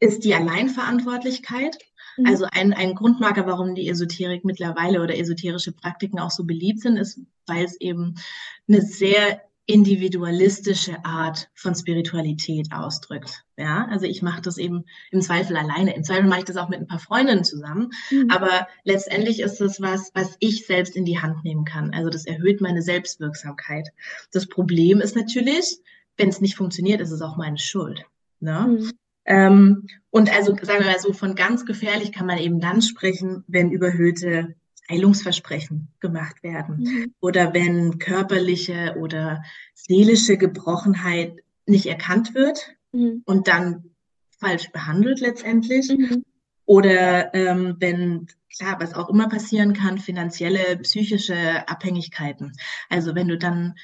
ist 0.00 0.24
die 0.24 0.34
Alleinverantwortlichkeit. 0.34 1.78
Mhm. 2.16 2.26
Also 2.26 2.46
ein, 2.50 2.72
ein 2.72 2.94
Grundmarker, 2.94 3.46
warum 3.46 3.74
die 3.74 3.88
Esoterik 3.88 4.44
mittlerweile 4.44 5.02
oder 5.02 5.16
esoterische 5.16 5.72
Praktiken 5.72 6.18
auch 6.18 6.30
so 6.30 6.44
beliebt 6.44 6.80
sind, 6.80 6.96
ist, 6.96 7.20
weil 7.46 7.64
es 7.64 7.80
eben 7.80 8.14
eine 8.68 8.82
sehr 8.82 9.40
individualistische 9.68 11.04
Art 11.04 11.50
von 11.54 11.74
Spiritualität 11.74 12.68
ausdrückt. 12.72 13.44
Ja, 13.56 13.88
also 13.90 14.06
ich 14.06 14.22
mache 14.22 14.40
das 14.40 14.58
eben 14.58 14.84
im 15.10 15.20
Zweifel 15.20 15.56
alleine. 15.56 15.96
Im 15.96 16.04
Zweifel 16.04 16.28
mache 16.28 16.40
ich 16.40 16.44
das 16.44 16.56
auch 16.56 16.68
mit 16.68 16.78
ein 16.78 16.86
paar 16.86 17.00
Freundinnen 17.00 17.42
zusammen. 17.42 17.90
Mhm. 18.10 18.30
Aber 18.30 18.68
letztendlich 18.84 19.40
ist 19.40 19.60
das 19.60 19.80
was, 19.80 20.12
was 20.14 20.36
ich 20.38 20.66
selbst 20.66 20.94
in 20.94 21.04
die 21.04 21.18
Hand 21.18 21.42
nehmen 21.42 21.64
kann. 21.64 21.92
Also 21.92 22.10
das 22.10 22.26
erhöht 22.26 22.60
meine 22.60 22.80
Selbstwirksamkeit. 22.80 23.88
Das 24.30 24.46
Problem 24.46 25.00
ist 25.00 25.16
natürlich, 25.16 25.80
wenn 26.16 26.28
es 26.28 26.40
nicht 26.40 26.54
funktioniert, 26.54 27.00
ist 27.00 27.10
es 27.10 27.20
auch 27.20 27.36
meine 27.36 27.58
Schuld. 27.58 28.04
Ne? 28.38 28.66
Mhm. 28.68 28.92
Ähm, 29.26 29.86
und 30.10 30.32
also 30.34 30.56
sagen 30.62 30.84
wir 30.84 30.92
mal 30.92 31.00
so, 31.00 31.12
von 31.12 31.34
ganz 31.34 31.66
gefährlich 31.66 32.12
kann 32.12 32.26
man 32.26 32.38
eben 32.38 32.60
dann 32.60 32.80
sprechen, 32.80 33.44
wenn 33.48 33.70
überhöhte 33.70 34.54
Heilungsversprechen 34.88 35.88
gemacht 36.00 36.42
werden 36.42 36.76
mhm. 36.78 37.14
oder 37.20 37.52
wenn 37.52 37.98
körperliche 37.98 38.96
oder 38.98 39.42
seelische 39.74 40.36
Gebrochenheit 40.36 41.42
nicht 41.66 41.86
erkannt 41.86 42.34
wird 42.34 42.76
mhm. 42.92 43.22
und 43.24 43.48
dann 43.48 43.90
falsch 44.38 44.70
behandelt 44.70 45.20
letztendlich. 45.20 45.88
Mhm. 45.88 46.24
Oder 46.66 47.32
ähm, 47.34 47.76
wenn, 47.78 48.26
klar, 48.56 48.76
was 48.80 48.94
auch 48.94 49.08
immer 49.08 49.28
passieren 49.28 49.72
kann, 49.72 49.98
finanzielle, 49.98 50.76
psychische 50.78 51.68
Abhängigkeiten. 51.68 52.52
Also 52.88 53.14
wenn 53.14 53.28
du 53.28 53.38
dann 53.38 53.74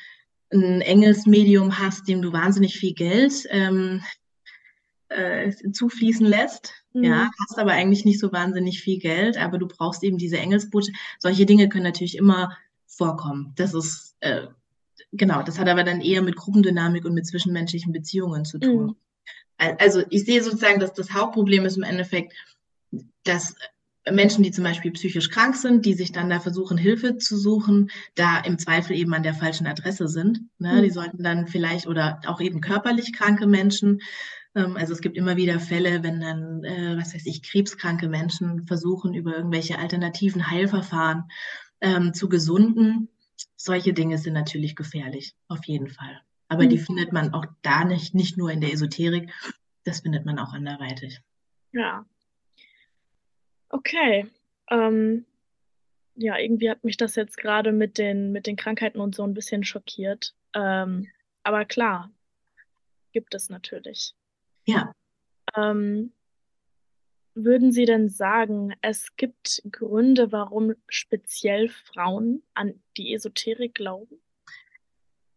ein 0.53 0.81
Engelsmedium 0.81 1.79
hast, 1.79 2.09
dem 2.09 2.23
du 2.23 2.33
wahnsinnig 2.33 2.77
viel 2.77 2.93
Geld 2.93 3.47
ähm, 3.51 4.03
äh, 5.17 5.53
zufließen 5.73 6.27
lässt. 6.27 6.73
Mhm. 6.93 7.05
Ja, 7.05 7.31
hast 7.41 7.59
aber 7.59 7.73
eigentlich 7.73 8.05
nicht 8.05 8.21
so 8.21 8.33
wahnsinnig 8.33 8.81
viel 8.81 8.99
Geld, 8.99 9.37
aber 9.37 9.59
du 9.59 9.67
brauchst 9.67 10.03
eben 10.03 10.19
diese 10.19 10.39
Engelsbotschaft. 10.39 10.97
Solche 11.19 11.47
Dinge 11.47 11.69
können 11.69 11.85
natürlich 11.85 12.17
immer 12.17 12.57
vorkommen. 12.87 13.53
Das 13.57 13.75
ist, 13.75 14.17
äh, 14.21 14.49
genau, 15.13 15.43
das 15.43 15.59
hat 15.59 15.69
aber 15.69 15.85
dann 15.85 16.01
eher 16.01 16.23
mit 16.23 16.37
Gruppendynamik 16.37 17.05
und 17.05 17.15
mit 17.15 17.27
zwischenmenschlichen 17.27 17.93
Beziehungen 17.93 18.45
zu 18.45 18.59
tun. 18.59 18.87
Mhm. 18.87 18.97
Also 19.79 20.03
ich 20.11 20.25
sehe 20.25 20.43
sozusagen, 20.43 20.81
dass 20.81 20.93
das 20.93 21.13
Hauptproblem 21.13 21.65
ist 21.65 21.77
im 21.77 21.85
Endeffekt, 21.85 22.33
dass 23.23 23.55
Menschen, 24.11 24.43
die 24.43 24.51
zum 24.51 24.65
Beispiel 24.65 24.91
psychisch 24.91 25.31
krank 25.31 25.55
sind, 25.55 25.87
die 25.87 25.95
sich 25.95 26.11
dann 26.11 26.29
da 26.29 26.41
versuchen, 26.41 26.77
Hilfe 26.77 27.19
zu 27.19 27.37
suchen, 27.37 27.91
da 28.17 28.41
im 28.41 28.59
Zweifel 28.59 28.97
eben 28.97 29.15
an 29.15 29.23
der 29.23 29.35
falschen 29.35 29.67
Adresse 29.67 30.09
sind. 30.09 30.41
Ne? 30.59 30.75
Mhm. 30.75 30.83
Die 30.83 30.91
sollten 30.91 31.23
dann 31.23 31.47
vielleicht 31.47 31.87
oder 31.87 32.21
auch 32.27 32.41
eben 32.41 32.61
körperlich 32.61 33.13
kranke 33.13 33.47
Menschen, 33.47 34.01
also 34.55 34.93
es 34.93 35.01
gibt 35.01 35.17
immer 35.17 35.37
wieder 35.37 35.61
Fälle, 35.61 36.03
wenn 36.03 36.21
dann, 36.21 36.65
äh, 36.65 36.97
was 36.99 37.15
weiß 37.15 37.27
ich, 37.27 37.43
krebskranke 37.43 38.09
Menschen 38.09 38.67
versuchen, 38.67 39.15
über 39.15 39.37
irgendwelche 39.37 39.79
alternativen 39.79 40.51
Heilverfahren 40.51 41.25
ähm, 41.81 42.13
zu 42.13 42.29
gesunden. 42.29 43.09
Solche 43.57 43.93
Dinge 43.93 44.19
sind 44.19 44.35
natürlich 44.35 44.77
gefährlich, 44.77 45.35
auf 45.49 45.65
jeden 45.65 45.89
Fall. 45.89 46.21
Aber 46.49 46.65
mhm. 46.65 46.69
die 46.69 46.79
findet 46.79 47.13
man 47.13 47.33
auch 47.33 47.47
da 47.63 47.85
nicht, 47.85 48.15
nicht 48.15 48.37
nur 48.37 48.51
in 48.51 48.61
der 48.61 48.73
Esoterik, 48.73 49.33
das 49.85 50.01
findet 50.01 50.27
man 50.27 50.39
auch 50.39 50.53
anderweitig. 50.53 51.21
Ja. 51.73 52.05
Okay. 53.71 54.27
Ähm, 54.71 55.25
ja, 56.15 56.39
irgendwie 56.39 56.71
hat 56.71 56.85
mich 56.85 56.99
das 56.99 57.17
jetzt 57.17 57.39
gerade 57.39 57.73
mit 57.73 57.97
den, 57.97 58.33
mit 58.33 58.47
den 58.47 58.57
Krankheiten 58.57 59.01
und 59.01 59.15
so 59.15 59.25
ein 59.25 59.35
bisschen 59.35 59.65
schockiert. 59.65 60.35
Ähm, 60.55 61.09
aber 61.43 61.65
klar, 61.65 62.11
gibt 63.13 63.35
es 63.35 63.49
natürlich. 63.49 64.15
Ja. 64.65 64.93
Ähm, 65.57 66.13
würden 67.35 67.73
Sie 67.73 67.87
denn 67.87 68.09
sagen, 68.09 68.75
es 68.83 69.17
gibt 69.17 69.63
Gründe, 69.71 70.33
warum 70.33 70.75
speziell 70.89 71.69
Frauen 71.69 72.43
an 72.55 72.75
die 72.97 73.15
Esoterik 73.15 73.75
glauben? 73.75 74.21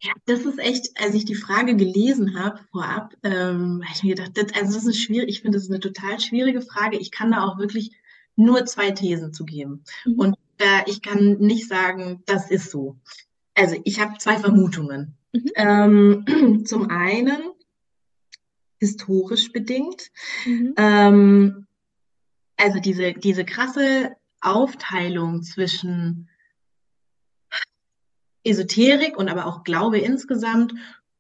Ja, 0.02 0.12
das 0.26 0.42
ist 0.42 0.60
echt, 0.60 0.90
als 1.02 1.16
ich 1.16 1.26
die 1.26 1.36
Frage 1.36 1.76
gelesen 1.76 2.38
habe 2.38 2.60
vorab, 2.72 3.16
ähm, 3.24 3.82
habe 3.84 3.94
ich 3.96 4.04
mir 4.04 4.16
gedacht, 4.16 4.32
das, 4.36 4.54
also 4.54 4.76
das 4.76 4.86
ist 4.86 5.02
schwierig, 5.02 5.30
ich 5.30 5.42
finde 5.42 5.58
das 5.58 5.64
ist 5.64 5.72
eine 5.72 5.80
total 5.80 6.20
schwierige 6.20 6.62
Frage. 6.62 6.98
Ich 6.98 7.12
kann 7.12 7.32
da 7.32 7.44
auch 7.44 7.58
wirklich 7.58 7.92
nur 8.36 8.66
zwei 8.66 8.92
Thesen 8.92 9.34
zu 9.34 9.46
geben. 9.46 9.84
Mhm. 10.06 10.20
Und 10.20 10.36
äh, 10.58 10.84
ich 10.88 11.02
kann 11.02 11.38
nicht 11.40 11.68
sagen, 11.68 12.22
das 12.26 12.52
ist 12.52 12.72
so. 12.72 12.98
Also 13.56 13.78
ich 13.86 14.00
habe 14.00 14.18
zwei 14.20 14.38
Vermutungen. 14.38 15.18
Mhm. 15.34 15.52
Ähm, 15.56 16.64
zum 16.66 16.90
einen 16.90 17.55
historisch 18.80 19.52
bedingt. 19.52 20.12
Mhm. 20.46 20.74
Ähm, 20.78 21.68
also 22.58 22.80
diese, 22.80 23.14
diese 23.14 23.46
krasse 23.46 24.16
Aufteilung 24.42 25.44
zwischen 25.44 26.30
Esoterik 28.44 29.18
und 29.18 29.30
aber 29.30 29.48
auch 29.48 29.64
Glaube 29.64 30.00
insgesamt 30.00 30.74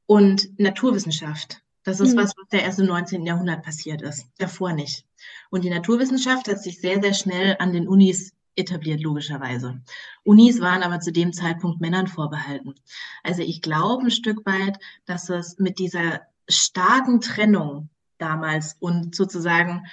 und 0.06 0.60
Naturwissenschaft. 0.60 1.62
Das 1.84 2.00
ist 2.00 2.14
mhm. 2.14 2.20
was, 2.20 2.34
was 2.38 2.48
der 2.52 2.64
erst 2.64 2.80
im 2.80 2.88
19. 2.88 3.26
Jahrhundert 3.26 3.64
passiert 3.64 4.02
ist, 4.02 4.28
davor 4.38 4.74
nicht. 4.74 5.06
Und 5.50 5.64
die 5.64 5.70
Naturwissenschaft 5.70 6.48
hat 6.48 6.62
sich 6.62 6.80
sehr, 6.80 7.02
sehr 7.02 7.14
schnell 7.14 7.56
an 7.60 7.74
den 7.74 7.88
Unis 7.88 8.34
etabliert, 8.56 9.02
logischerweise. 9.02 9.82
Unis 10.24 10.62
waren 10.62 10.84
aber 10.84 11.00
zu 11.00 11.12
dem 11.12 11.34
Zeitpunkt 11.34 11.82
Männern 11.82 12.08
vorbehalten. 12.08 12.76
Also 13.24 13.42
ich 13.42 13.62
glaube 13.62 14.06
ein 14.06 14.12
Stück 14.12 14.46
weit, 14.46 14.80
dass 15.06 15.30
es 15.30 15.60
mit 15.60 15.78
dieser 15.78 16.22
starken 16.50 17.22
Trennung 17.22 17.90
damals 18.18 18.76
und 18.80 19.16
sozusagen 19.16 19.86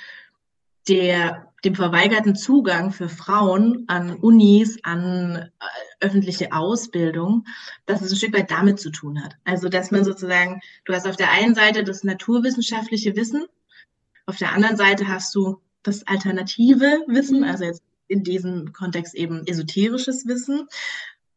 der, 0.88 1.52
dem 1.64 1.74
verweigerten 1.74 2.34
Zugang 2.34 2.90
für 2.90 3.08
Frauen 3.08 3.84
an 3.86 4.16
Unis, 4.16 4.78
an 4.82 5.36
äh, 5.36 6.04
öffentliche 6.04 6.52
Ausbildung, 6.52 7.46
dass 7.86 8.02
es 8.02 8.12
ein 8.12 8.16
Stück 8.16 8.36
weit 8.36 8.50
damit 8.50 8.80
zu 8.80 8.90
tun 8.90 9.22
hat. 9.22 9.36
Also, 9.44 9.68
dass 9.68 9.90
man 9.92 10.04
sozusagen, 10.04 10.60
du 10.84 10.92
hast 10.92 11.06
auf 11.06 11.16
der 11.16 11.30
einen 11.30 11.54
Seite 11.54 11.84
das 11.84 12.04
naturwissenschaftliche 12.04 13.14
Wissen 13.16 13.44
Auf 14.26 14.36
der 14.38 14.52
anderen 14.52 14.76
Seite 14.76 15.08
hast 15.08 15.34
du 15.34 15.60
das 15.82 16.06
alternative 16.06 17.04
Wissen, 17.08 17.40
Mhm. 17.40 17.44
also 17.44 17.64
jetzt 17.64 17.82
in 18.08 18.22
diesem 18.22 18.72
Kontext 18.72 19.14
eben 19.14 19.46
esoterisches 19.46 20.26
Wissen. 20.26 20.68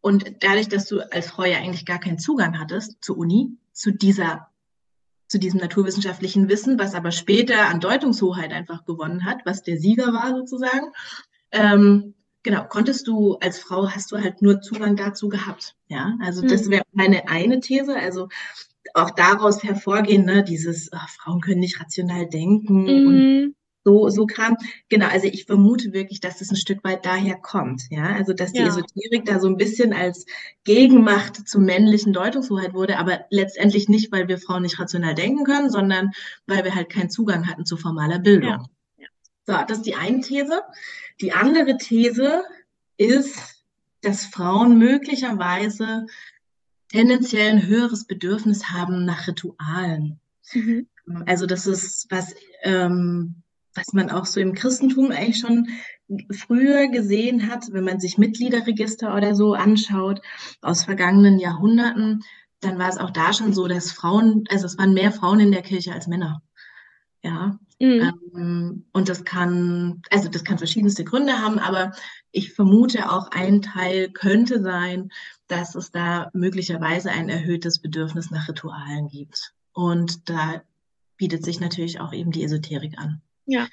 Und 0.01 0.25
dadurch, 0.41 0.67
dass 0.69 0.88
du 0.88 0.99
als 1.12 1.28
Frau 1.28 1.45
ja 1.45 1.58
eigentlich 1.58 1.86
gar 1.86 1.99
keinen 1.99 2.19
Zugang 2.19 2.60
hattest 2.60 3.04
zur 3.04 3.17
Uni, 3.17 3.58
zu 3.73 3.91
dieser, 3.91 4.49
zu 5.36 5.39
diesem 5.39 5.60
naturwissenschaftlichen 5.60 6.48
Wissen, 6.48 6.80
was 6.80 6.95
aber 6.95 7.12
später 7.12 7.67
an 7.67 7.82
Deutungshoheit 7.82 8.54
einfach 8.54 8.86
gewonnen 8.86 9.26
hat, 9.26 9.39
was 9.43 9.63
der 9.63 9.78
Sieger 9.78 10.13
war 10.13 10.34
sozusagen, 10.34 10.93
ähm, 11.52 12.13
genau, 12.41 12.63
konntest 12.63 13.06
du 13.10 13.36
als 13.41 13.60
Frau, 13.60 13.89
hast 13.89 14.13
du 14.13 14.17
halt 14.17 14.41
nur 14.41 14.62
Zugang 14.62 14.95
dazu 14.95 15.28
gehabt. 15.28 15.76
Ja, 15.89 16.17
also 16.21 16.41
das 16.41 16.67
Mhm. 16.67 16.71
wäre 16.71 16.84
meine 16.93 17.28
eine 17.28 17.60
These. 17.60 17.98
Also 17.98 18.30
auch 18.93 19.10
daraus 19.12 19.62
hervorgehen, 19.62 20.24
ne, 20.24 20.41
dieses, 20.41 20.89
ach, 20.93 21.10
Frauen 21.10 21.41
können 21.41 21.60
nicht 21.60 21.82
rational 21.82 22.28
denken 22.30 22.88
und 22.88 23.15
Mhm. 23.15 23.56
So, 23.86 24.10
so 24.10 24.26
Kram. 24.26 24.58
Genau, 24.89 25.08
also 25.08 25.28
ich 25.28 25.45
vermute 25.45 25.93
wirklich, 25.93 26.19
dass 26.19 26.41
es 26.41 26.50
ein 26.52 26.56
Stück 26.58 26.84
weit 26.84 27.06
daher 27.06 27.36
kommt. 27.36 27.84
Ja, 27.91 28.15
also 28.15 28.34
dass 28.34 28.52
die 28.52 28.60
Ja. 28.60 28.67
Esoterik 28.67 29.26
da 29.26 29.39
so 29.39 29.48
ein 29.48 29.58
bisschen 29.58 29.93
als 29.93 30.26
Gegenmacht 30.63 31.48
zur 31.48 31.62
männlichen 31.62 32.12
Deutungshoheit 32.12 32.74
wurde, 32.74 32.98
aber 32.98 33.26
letztendlich 33.30 33.88
nicht, 33.88 34.12
weil 34.12 34.28
wir 34.28 34.39
Frauen 34.39 34.63
nicht 34.63 34.80
rational 34.80 35.13
denken 35.13 35.45
können, 35.45 35.69
sondern 35.69 36.12
weil 36.48 36.63
wir 36.63 36.74
halt 36.74 36.89
keinen 36.89 37.12
Zugang 37.12 37.48
hatten 37.48 37.65
zu 37.65 37.78
formaler 37.78 38.17
Bildung. 38.19 38.50
Ja. 38.50 38.65
Ja. 38.98 39.08
So, 39.45 39.65
das 39.67 39.78
ist 39.78 39.86
die 39.86 39.95
eine 39.95 40.21
These. 40.21 40.63
Die 41.21 41.32
andere 41.32 41.78
These 41.78 42.43
ist, 42.98 43.63
dass 44.02 44.26
Frauen 44.26 44.80
möglicherweise 44.80 46.08
tendenziell 46.89 47.52
ein 47.52 47.67
höheres 47.67 48.06
Bedürfnis 48.06 48.71
haben 48.71 49.06
nach 49.06 49.28
Ritualen. 49.28 50.19
Mhm. 50.54 50.88
Also 51.28 51.45
das 51.45 51.67
ist 51.67 52.08
was, 52.10 52.34
ähm, 52.63 53.43
was 53.76 53.94
man 53.94 54.10
auch 54.10 54.26
so 54.26 54.40
im 54.40 54.54
Christentum 54.54 55.12
eigentlich 55.12 55.40
schon 55.40 55.68
früher 56.32 56.88
gesehen 56.88 57.50
hat, 57.50 57.72
wenn 57.72 57.84
man 57.84 58.00
sich 58.00 58.18
Mitgliederregister 58.18 59.16
oder 59.16 59.36
so 59.36 59.54
anschaut 59.54 60.22
aus 60.62 60.84
vergangenen 60.84 61.40
Jahrhunderten, 61.40 62.24
dann 62.62 62.80
war 62.80 62.90
es 62.90 62.98
auch 62.98 63.12
da 63.12 63.34
schon 63.34 63.54
so, 63.54 63.68
dass 63.68 63.92
Frauen, 63.92 64.46
also 64.50 64.66
es 64.66 64.78
waren 64.78 64.94
mehr 64.94 65.12
Frauen 65.12 65.40
in 65.40 65.52
der 65.52 65.62
Kirche 65.62 65.94
als 65.94 66.08
Männer. 66.08 66.42
Ja, 67.22 67.60
Mhm. 67.80 68.22
ähm, 68.36 68.86
und 68.94 69.10
das 69.10 69.26
kann, 69.26 70.02
also 70.10 70.30
das 70.30 70.44
kann 70.46 70.58
verschiedenste 70.58 71.04
Gründe 71.04 71.34
haben, 71.34 71.60
aber 71.60 71.92
ich 72.32 72.54
vermute 72.54 73.12
auch 73.12 73.32
ein 73.32 73.62
Teil 73.62 74.10
könnte 74.12 74.62
sein, 74.62 75.12
dass 75.48 75.76
es 75.76 75.92
da 75.92 76.30
möglicherweise 76.34 77.12
ein 77.12 77.28
erhöhtes 77.28 77.80
Bedürfnis 77.80 78.32
nach 78.32 78.48
Ritualen 78.48 79.10
gibt. 79.10 79.54
Und 79.74 80.30
da 80.30 80.62
bietet 81.18 81.44
sich 81.44 81.60
natürlich 81.60 82.00
auch 82.00 82.14
eben 82.14 82.32
die 82.32 82.44
Esoterik 82.44 82.98
an. 82.98 83.22
Ja. 83.45 83.67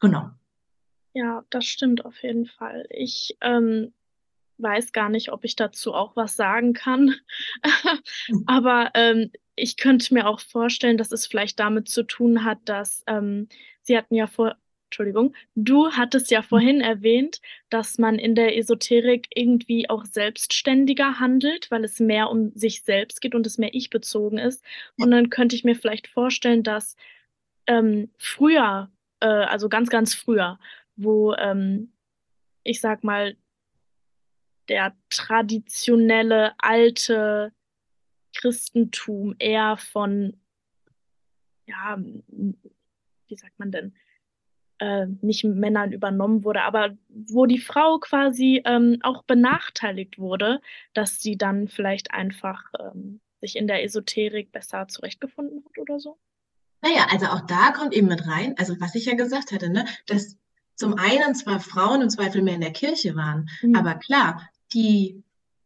Genau. 0.00 0.30
Ja, 1.14 1.44
das 1.50 1.64
stimmt 1.64 2.04
auf 2.04 2.22
jeden 2.22 2.46
Fall. 2.46 2.86
Ich 2.90 3.36
ähm, 3.40 3.94
weiß 4.58 4.92
gar 4.92 5.08
nicht, 5.08 5.32
ob 5.32 5.44
ich 5.44 5.56
dazu 5.56 5.94
auch 5.94 6.16
was 6.16 6.36
sagen 6.36 6.72
kann. 6.72 7.14
Aber 8.46 8.90
ähm, 8.94 9.30
ich 9.54 9.76
könnte 9.76 10.12
mir 10.12 10.26
auch 10.26 10.40
vorstellen, 10.40 10.98
dass 10.98 11.12
es 11.12 11.26
vielleicht 11.26 11.58
damit 11.58 11.88
zu 11.88 12.02
tun 12.02 12.44
hat, 12.44 12.58
dass 12.66 13.02
ähm, 13.06 13.48
Sie 13.82 13.96
hatten 13.96 14.14
ja 14.14 14.26
vor, 14.26 14.56
Entschuldigung, 14.86 15.34
du 15.54 15.92
hattest 15.92 16.30
ja 16.30 16.42
vorhin 16.42 16.80
erwähnt, 16.80 17.40
dass 17.70 17.98
man 17.98 18.18
in 18.18 18.34
der 18.34 18.56
Esoterik 18.56 19.28
irgendwie 19.34 19.88
auch 19.88 20.04
selbstständiger 20.04 21.18
handelt, 21.18 21.70
weil 21.70 21.84
es 21.84 21.98
mehr 21.98 22.30
um 22.30 22.52
sich 22.54 22.82
selbst 22.82 23.20
geht 23.20 23.34
und 23.34 23.46
es 23.46 23.58
mehr 23.58 23.74
ich-bezogen 23.74 24.38
ist. 24.38 24.62
Und 24.98 25.10
dann 25.10 25.30
könnte 25.30 25.56
ich 25.56 25.64
mir 25.64 25.76
vielleicht 25.76 26.08
vorstellen, 26.08 26.62
dass 26.62 26.96
ähm, 27.66 28.10
früher, 28.18 28.90
äh, 29.20 29.26
also 29.26 29.68
ganz, 29.68 29.88
ganz 29.88 30.14
früher, 30.14 30.58
wo 30.96 31.34
ähm, 31.34 31.92
ich 32.66 32.80
sag 32.80 33.04
mal, 33.04 33.36
der 34.68 34.94
traditionelle 35.10 36.54
alte 36.58 37.52
Christentum 38.34 39.36
eher 39.38 39.76
von, 39.76 40.36
ja, 41.66 41.98
wie 43.28 43.36
sagt 43.36 43.58
man 43.58 43.70
denn, 43.70 43.94
äh, 44.78 45.06
nicht 45.22 45.44
Männern 45.44 45.92
übernommen 45.92 46.44
wurde, 46.44 46.62
aber 46.62 46.96
wo 47.08 47.46
die 47.46 47.60
Frau 47.60 47.98
quasi 47.98 48.62
ähm, 48.66 48.98
auch 49.02 49.22
benachteiligt 49.22 50.18
wurde, 50.18 50.60
dass 50.92 51.20
sie 51.20 51.38
dann 51.38 51.68
vielleicht 51.68 52.10
einfach 52.10 52.64
ähm, 52.78 53.20
sich 53.40 53.56
in 53.56 53.68
der 53.68 53.84
Esoterik 53.84 54.52
besser 54.52 54.86
zurechtgefunden 54.88 55.64
hat 55.64 55.78
oder 55.78 55.98
so. 55.98 56.18
Naja, 56.86 57.06
also 57.10 57.26
auch 57.26 57.40
da 57.40 57.72
kommt 57.72 57.94
eben 57.94 58.06
mit 58.06 58.26
rein, 58.28 58.54
also 58.58 58.76
was 58.78 58.94
ich 58.94 59.06
ja 59.06 59.14
gesagt 59.14 59.50
hatte, 59.52 59.68
ne, 59.68 59.86
dass 60.06 60.36
zum 60.76 60.94
einen 60.94 61.34
zwar 61.34 61.58
Frauen 61.58 62.02
im 62.02 62.10
Zweifel 62.10 62.42
mehr 62.42 62.54
in 62.54 62.60
der 62.60 62.72
Kirche 62.72 63.16
waren, 63.16 63.48
Mhm. 63.62 63.74
aber 63.74 63.94
klar, 63.94 64.48
die 64.72 65.22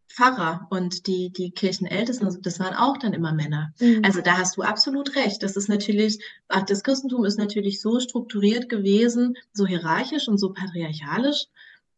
Pfarrer 0.09 0.66
und 0.70 1.06
die, 1.06 1.30
die 1.30 1.50
Kirchenältesten, 1.50 2.26
also 2.26 2.38
das 2.40 2.59
waren 2.59 2.74
auch 2.74 2.96
dann 2.96 3.12
immer 3.12 3.33
Männer. 3.33 3.72
Mhm. 3.80 4.02
Also 4.04 4.20
da 4.22 4.38
hast 4.38 4.56
du 4.56 4.62
absolut 4.62 5.14
recht. 5.14 5.42
Das 5.42 5.56
ist 5.56 5.68
natürlich, 5.68 6.18
ach, 6.48 6.62
das 6.62 6.83
Christentum 6.83 7.24
ist 7.24 7.38
natürlich 7.38 7.80
so 7.80 8.00
strukturiert 8.00 8.68
gewesen, 8.68 9.37
so 9.52 9.66
hierarchisch 9.66 10.26
und 10.26 10.38
so 10.38 10.52
patriarchalisch, 10.52 11.46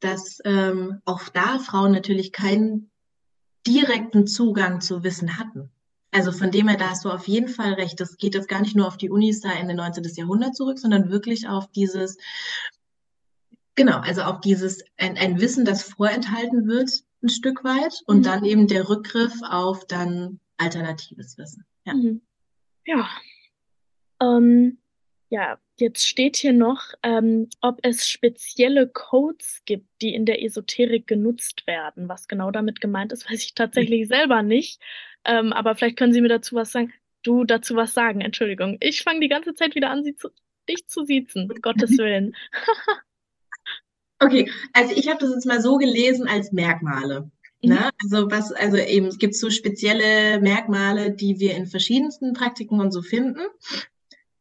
dass 0.00 0.40
ähm, 0.44 1.00
auch 1.04 1.28
da 1.28 1.58
Frauen 1.58 1.92
natürlich 1.92 2.32
keinen 2.32 2.90
direkten 3.66 4.26
Zugang 4.26 4.80
zu 4.80 5.04
Wissen 5.04 5.38
hatten. 5.38 5.70
Also 6.12 6.31
von 6.31 6.51
dem 6.51 6.68
her, 6.68 6.77
da 6.77 6.90
hast 6.90 7.05
du 7.05 7.11
auf 7.11 7.27
jeden 7.27 7.48
Fall 7.48 7.72
recht. 7.72 7.98
Das 7.98 8.18
geht 8.18 8.35
jetzt 8.35 8.48
gar 8.48 8.61
nicht 8.61 8.77
nur 8.77 8.87
auf 8.87 8.98
die 8.98 9.11
Unis 9.11 9.40
da 9.40 9.51
Ende 9.51 9.75
19. 9.75 10.05
Jahrhundert 10.14 10.55
zurück, 10.55 10.79
sondern 10.79 11.11
wirklich 11.11 11.48
auf 11.48 11.70
dieses, 11.72 12.18
genau, 13.75 13.98
also 13.98 14.22
auf 14.22 14.40
dieses, 14.40 14.85
ein, 14.98 15.16
ein 15.16 15.40
Wissen, 15.40 15.64
das 15.64 15.83
vorenthalten 15.83 16.68
wird, 16.68 16.90
ein 17.22 17.31
Stück 17.31 17.64
weit, 17.64 18.03
und 18.07 18.18
Mhm. 18.18 18.22
dann 18.22 18.44
eben 18.44 18.66
der 18.68 18.88
Rückgriff 18.88 19.33
auf 19.42 19.87
dann 19.87 20.38
alternatives 20.59 21.38
Wissen. 21.38 21.64
Ja. 21.87 21.94
Mhm. 21.94 22.20
Ja. 22.85 23.09
Ähm, 24.20 24.79
ja, 25.31 25.59
jetzt 25.79 26.07
steht 26.07 26.37
hier 26.37 26.53
noch, 26.53 26.92
ähm, 27.03 27.48
ob 27.62 27.79
es 27.83 28.07
spezielle 28.07 28.87
Codes 28.87 29.62
gibt, 29.64 29.87
die 30.03 30.14
in 30.14 30.27
der 30.27 30.44
Esoterik 30.44 31.07
genutzt 31.07 31.66
werden. 31.66 32.09
Was 32.09 32.29
genau 32.29 32.51
damit 32.51 32.83
gemeint 32.83 33.12
ist, 33.12 33.31
weiß 33.31 33.42
ich 33.42 33.55
tatsächlich 33.55 34.09
selber 34.09 34.42
nicht. 34.42 34.81
Ähm, 35.24 35.52
aber 35.52 35.74
vielleicht 35.74 35.96
können 35.96 36.12
Sie 36.12 36.20
mir 36.20 36.28
dazu 36.28 36.54
was 36.54 36.72
sagen. 36.72 36.92
Du 37.22 37.44
dazu 37.44 37.76
was 37.76 37.94
sagen, 37.94 38.20
Entschuldigung. 38.20 38.76
Ich 38.80 39.02
fange 39.02 39.20
die 39.20 39.28
ganze 39.28 39.54
Zeit 39.54 39.74
wieder 39.74 39.90
an, 39.90 40.02
sie 40.02 40.16
zu, 40.16 40.28
dich 40.68 40.88
zu 40.88 41.04
siezen, 41.04 41.48
Gottes 41.62 41.90
Willen. 41.98 42.35
Okay, 44.18 44.50
also 44.72 44.94
ich 44.94 45.08
habe 45.08 45.18
das 45.20 45.30
jetzt 45.30 45.46
mal 45.46 45.61
so 45.61 45.78
gelesen 45.78 46.28
als 46.28 46.52
Merkmale. 46.52 47.30
Mhm. 47.62 47.70
Ne? 47.70 47.90
Also 48.02 48.30
was, 48.30 48.52
also 48.52 48.76
eben, 48.76 49.06
es 49.06 49.18
gibt 49.18 49.35
so 49.35 49.50
spezielle 49.50 50.40
Merkmale, 50.40 51.12
die 51.12 51.38
wir 51.38 51.54
in 51.54 51.66
verschiedensten 51.66 52.32
Praktiken 52.32 52.80
und 52.80 52.92
so 52.92 53.02
finden. 53.02 53.40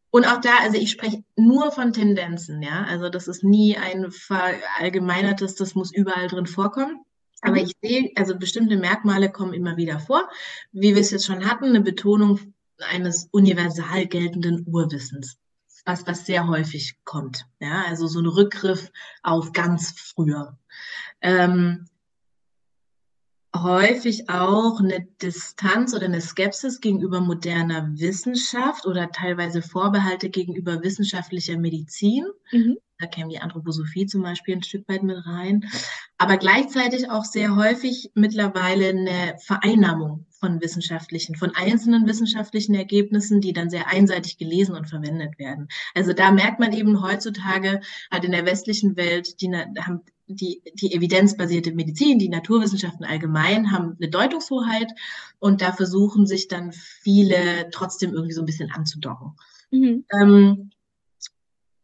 Und 0.10 0.26
auch 0.26 0.42
da, 0.42 0.58
also 0.62 0.78
ich 0.78 0.92
spreche 0.92 1.24
nur 1.38 1.72
von 1.72 1.94
Tendenzen, 1.94 2.62
ja. 2.62 2.84
Also 2.84 3.10
das 3.10 3.28
ist 3.28 3.44
nie 3.44 3.78
ein 3.78 4.12
verallgemeinertes, 4.12 5.56
das 5.56 5.74
muss 5.74 5.94
überall 5.94 6.28
drin 6.28 6.48
vorkommen. 6.48 7.06
Aber 7.42 7.58
Mhm. 7.58 7.66
ich 7.66 7.74
sehe, 7.82 8.12
also 8.16 8.38
bestimmte 8.38 8.78
Merkmale 8.78 9.32
kommen 9.32 9.54
immer 9.54 9.78
wieder 9.78 10.00
vor. 10.00 10.30
Wie 10.72 10.94
wir 10.96 11.02
es 11.02 11.12
jetzt 11.12 11.26
schon 11.26 11.46
hatten, 11.46 11.66
eine 11.66 11.82
Betonung 11.82 12.40
eines 12.90 13.28
universal 13.32 14.08
geltenden 14.08 14.66
Urwissens. 14.68 15.38
Was, 15.86 16.06
was 16.06 16.26
sehr 16.28 16.48
häufig 16.48 16.96
kommt. 17.06 17.46
Ja, 17.60 17.86
also 17.88 18.06
so 18.08 18.20
ein 18.20 18.28
Rückgriff 18.28 18.92
auf 19.24 19.52
ganz 19.52 19.92
früher. 19.98 20.58
Ähm, 21.22 21.88
häufig 23.56 24.30
auch 24.30 24.80
eine 24.80 25.08
Distanz 25.22 25.94
oder 25.94 26.06
eine 26.06 26.22
Skepsis 26.22 26.80
gegenüber 26.82 27.20
moderner 27.20 27.90
Wissenschaft 27.96 28.86
oder 28.86 29.12
teilweise 29.12 29.62
Vorbehalte 29.62 30.30
gegenüber 30.30 30.84
wissenschaftlicher 30.84 31.58
Medizin. 31.58 32.28
Mhm. 32.52 32.78
Da 33.02 33.08
käme 33.08 33.30
die 33.30 33.40
Anthroposophie 33.40 34.06
zum 34.06 34.22
Beispiel 34.22 34.56
ein 34.56 34.64
Stück 34.64 34.88
weit 34.88 35.04
mit 35.04 35.26
rein. 35.26 35.66
Aber 36.18 36.38
gleichzeitig 36.38 37.10
auch 37.10 37.26
sehr 37.26 37.56
häufig 37.56 38.12
mittlerweile 38.14 38.90
eine 38.90 39.36
Vereinnahmung 39.40 40.28
von 40.40 40.62
wissenschaftlichen, 40.62 41.36
von 41.36 41.56
einzelnen 41.56 42.08
wissenschaftlichen 42.08 42.74
Ergebnissen, 42.76 43.42
die 43.42 43.54
dann 43.54 43.70
sehr 43.70 43.88
einseitig 43.88 44.38
gelesen 44.38 44.76
und 44.76 44.90
verwendet 44.90 45.38
werden. 45.38 45.68
Also 45.94 46.14
da 46.14 46.32
merkt 46.32 46.60
man 46.60 46.74
eben 46.74 47.02
heutzutage, 47.02 47.82
halt 48.12 48.24
in 48.24 48.32
der 48.32 48.46
westlichen 48.46 48.96
Welt, 48.98 49.42
die 49.42 49.52
haben 49.54 50.02
die, 50.28 50.62
die 50.74 50.94
evidenzbasierte 50.94 51.74
Medizin, 51.74 52.20
die 52.20 52.30
Naturwissenschaften 52.30 53.06
allgemein 53.06 53.72
haben 53.72 53.98
eine 54.00 54.10
Deutungshoheit 54.10 54.92
und 55.40 55.62
da 55.62 55.74
versuchen 55.74 56.26
sich 56.26 56.48
dann 56.48 56.72
viele 56.72 57.70
trotzdem 57.72 58.14
irgendwie 58.14 58.34
so 58.34 58.42
ein 58.42 58.46
bisschen 58.46 58.72
anzudocken. 58.72 59.34
Mhm. 59.72 60.06
Ähm, 60.22 60.71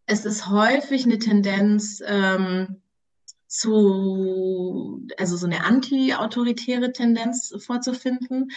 es 0.07 0.25
ist 0.25 0.49
häufig 0.49 1.05
eine 1.05 1.19
Tendenz 1.19 2.01
ähm, 2.05 2.81
zu, 3.47 5.05
also 5.17 5.37
so 5.37 5.45
eine 5.45 5.63
anti-autoritäre 5.63 6.93
Tendenz 6.93 7.53
vorzufinden. 7.59 8.51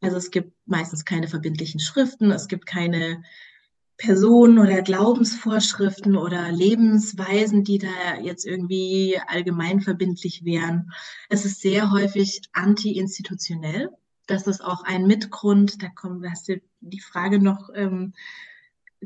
Also 0.00 0.16
es 0.16 0.30
gibt 0.30 0.52
meistens 0.66 1.04
keine 1.04 1.28
verbindlichen 1.28 1.80
Schriften, 1.80 2.30
es 2.30 2.48
gibt 2.48 2.64
keine 2.64 3.22
Personen 3.98 4.58
oder 4.58 4.80
Glaubensvorschriften 4.80 6.16
oder 6.16 6.50
Lebensweisen, 6.50 7.62
die 7.62 7.76
da 7.76 8.18
jetzt 8.22 8.46
irgendwie 8.46 9.20
allgemeinverbindlich 9.26 10.46
wären. 10.46 10.90
Es 11.28 11.44
ist 11.44 11.60
sehr 11.60 11.90
häufig 11.92 12.40
anti-institutionell. 12.52 13.90
Das 14.26 14.46
ist 14.46 14.64
auch 14.64 14.84
ein 14.84 15.06
Mitgrund. 15.06 15.82
Da 15.82 15.88
kommt, 15.90 16.26
hast 16.26 16.48
du 16.48 16.62
die 16.80 17.00
Frage 17.00 17.38
noch 17.38 17.68
ähm, 17.74 18.14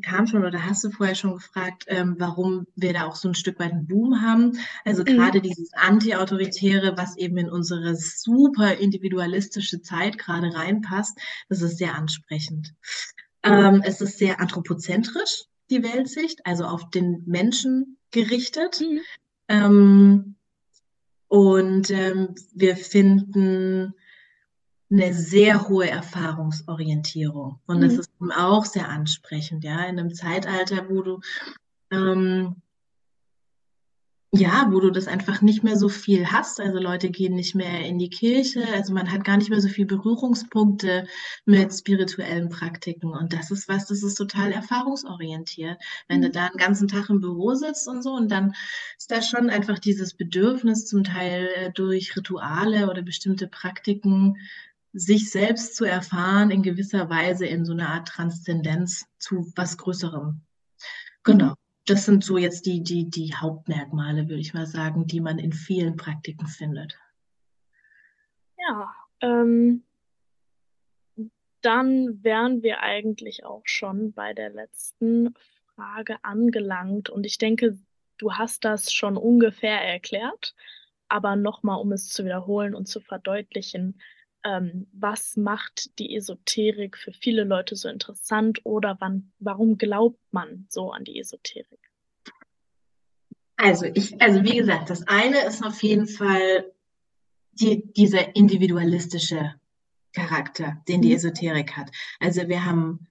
kam 0.03 0.27
schon 0.27 0.45
oder 0.45 0.67
hast 0.67 0.85
du 0.85 0.91
vorher 0.91 1.15
schon 1.15 1.35
gefragt, 1.35 1.85
ähm, 1.89 2.17
warum 2.19 2.67
wir 2.75 2.93
da 2.93 3.05
auch 3.05 3.17
so 3.17 3.29
ein 3.29 3.35
Stück 3.35 3.59
weit 3.59 3.73
einen 3.73 3.87
Boom 3.87 4.23
haben. 4.23 4.59
Also 4.85 5.03
mhm. 5.03 5.07
gerade 5.07 5.41
dieses 5.41 5.73
Anti-Autoritäre, 5.75 6.97
was 6.97 7.17
eben 7.17 7.37
in 7.37 7.51
unsere 7.51 7.95
super 7.97 8.77
individualistische 8.77 9.83
Zeit 9.83 10.19
gerade 10.19 10.55
reinpasst, 10.55 11.19
das 11.49 11.63
ist 11.63 11.79
sehr 11.79 11.95
ansprechend. 11.95 12.75
Ähm, 13.43 13.83
es 13.85 14.01
ist 14.01 14.19
sehr 14.19 14.41
anthropozentrisch, 14.41 15.45
die 15.71 15.83
Weltsicht, 15.83 16.45
also 16.47 16.65
auf 16.65 16.91
den 16.91 17.23
Menschen 17.27 17.99
gerichtet. 18.11 18.81
Mhm. 18.81 19.01
Ähm, 19.49 20.35
und 21.29 21.91
ähm, 21.91 22.35
wir 22.55 22.77
finden 22.77 23.95
eine 24.95 25.13
sehr 25.13 25.69
hohe 25.69 25.91
Erfahrungsorientierung. 25.91 27.59
Und 27.67 27.81
das 27.81 27.95
mhm. 27.95 28.01
ist 28.01 28.11
auch 28.37 28.65
sehr 28.65 28.89
ansprechend, 28.89 29.65
ja, 29.65 29.85
in 29.85 29.99
einem 29.99 30.15
Zeitalter, 30.15 30.89
wo 30.89 31.03
du 31.03 31.21
ähm, 31.91 32.57
ja, 34.37 34.67
wo 34.71 34.81
du 34.81 34.91
das 34.91 35.07
einfach 35.07 35.43
nicht 35.43 35.63
mehr 35.63 35.77
so 35.77 35.89
viel 35.89 36.27
hast. 36.27 36.61
Also 36.61 36.81
Leute 36.81 37.09
gehen 37.11 37.35
nicht 37.35 37.55
mehr 37.55 37.87
in 37.87 37.99
die 37.99 38.11
Kirche. 38.11 38.67
Also 38.73 38.93
man 38.93 39.13
hat 39.13 39.23
gar 39.23 39.37
nicht 39.37 39.49
mehr 39.49 39.61
so 39.61 39.69
viel 39.69 39.87
Berührungspunkte 39.87 41.07
mit 41.45 41.73
spirituellen 41.73 42.49
Praktiken. 42.49 43.11
Und 43.15 43.33
das 43.33 43.53
ist 43.53 43.69
was, 43.69 43.87
das 43.87 44.03
ist 44.03 44.17
total 44.17 44.51
erfahrungsorientiert. 44.51 45.79
Wenn 46.09 46.21
du 46.21 46.29
mhm. 46.29 46.33
da 46.33 46.47
einen 46.47 46.57
ganzen 46.57 46.89
Tag 46.89 47.11
im 47.11 47.21
Büro 47.21 47.55
sitzt 47.55 47.87
und 47.87 48.03
so, 48.03 48.11
und 48.11 48.29
dann 48.29 48.55
ist 48.99 49.13
da 49.13 49.23
schon 49.23 49.51
einfach 49.51 49.79
dieses 49.79 50.15
Bedürfnis, 50.15 50.87
zum 50.87 51.05
Teil 51.05 51.49
äh, 51.55 51.71
durch 51.73 52.17
Rituale 52.17 52.91
oder 52.91 53.03
bestimmte 53.03 53.47
Praktiken 53.47 54.37
sich 54.95 55.31
selbst 55.31 55.75
zu 55.75 55.85
erfahren, 55.85 56.51
in 56.51 56.63
gewisser 56.63 57.11
Weise 57.11 57.47
in 57.47 57.65
so 57.65 57.73
einer 57.73 57.89
Art 57.89 58.09
Transzendenz 58.09 59.07
zu 59.19 59.53
was 59.57 59.77
Größerem. 59.77 60.41
Genau. 61.25 61.51
Mhm. 61.51 61.55
Das 61.87 62.07
sind 62.07 62.25
so 62.25 62.39
jetzt 62.39 62.65
die, 62.65 62.83
die, 62.83 63.11
die 63.11 63.35
Hauptmerkmale, 63.35 64.29
würde 64.29 64.41
ich 64.41 64.55
mal 64.55 64.67
sagen, 64.67 65.07
die 65.07 65.21
man 65.21 65.39
in 65.39 65.53
vielen 65.53 65.97
Praktiken 65.97 66.47
findet. 66.47 66.97
Ja, 68.57 68.95
ähm, 69.21 69.83
dann 71.61 72.23
wären 72.23 72.63
wir 72.63 72.81
eigentlich 72.81 73.45
auch 73.45 73.63
schon 73.65 74.13
bei 74.13 74.33
der 74.33 74.51
letzten 74.51 75.35
Frage 75.75 76.19
angelangt. 76.23 77.11
Und 77.11 77.27
ich 77.27 77.37
denke, 77.37 77.79
du 78.17 78.33
hast 78.33 78.65
das 78.65 78.93
schon 78.93 79.17
ungefähr 79.17 79.81
erklärt. 79.83 80.55
Aber 81.09 81.37
nochmal, 81.37 81.81
um 81.81 81.93
es 81.93 82.09
zu 82.09 82.25
wiederholen 82.25 82.75
und 82.75 82.87
zu 82.87 83.01
verdeutlichen, 83.01 84.01
ähm, 84.45 84.87
was 84.93 85.37
macht 85.37 85.99
die 85.99 86.15
Esoterik 86.15 86.97
für 86.97 87.13
viele 87.13 87.45
Leute 87.45 87.77
so 87.77 87.89
interessant 87.89 88.61
oder 88.65 88.97
wann, 89.01 89.33
warum 89.39 89.79
glaubt 89.79 90.21
man 90.31 90.67
so 90.69 90.93
an 90.93 91.05
die 91.05 91.19
Esoterik? 91.19 91.81
Also 93.57 93.87
ich, 93.87 94.21
also 94.21 94.43
wie 94.45 94.57
gesagt, 94.57 94.91
das 94.91 95.07
eine 95.09 95.45
ist 95.45 95.65
auf 95.65 95.83
jeden 95.83 96.07
Fall 96.07 96.71
die, 97.53 97.91
dieser 97.93 98.37
individualistische 98.37 99.55
Charakter, 100.13 100.83
den 100.89 101.03
die 101.03 101.09
mhm. 101.09 101.17
Esoterik 101.17 101.77
hat. 101.77 101.91
Also 102.21 102.49
wir 102.49 102.65
haben 102.65 103.07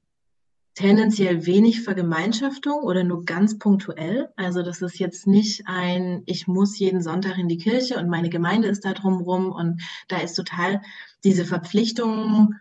tendenziell 0.76 1.46
wenig 1.46 1.84
Vergemeinschaftung 1.84 2.82
oder 2.82 3.04
nur 3.04 3.26
ganz 3.26 3.60
punktuell. 3.60 4.30
Also 4.36 4.64
das 4.64 4.82
ist 4.82 5.00
jetzt 5.00 5.28
nicht 5.28 5.68
ein, 5.68 6.24
ich 6.26 6.48
muss 6.48 6.80
jeden 6.80 7.02
Sonntag 7.02 7.38
in 7.38 7.48
die 7.48 7.58
Kirche 7.58 7.98
und 7.98 8.10
meine 8.10 8.30
Gemeinde 8.30 8.68
ist 8.68 8.84
da 8.84 8.94
drumrum 8.94 9.52
und 9.52 9.82
da 10.08 10.18
ist 10.18 10.34
total 10.34 10.82
diese 11.24 11.46
Verpflichtung, 11.46 12.56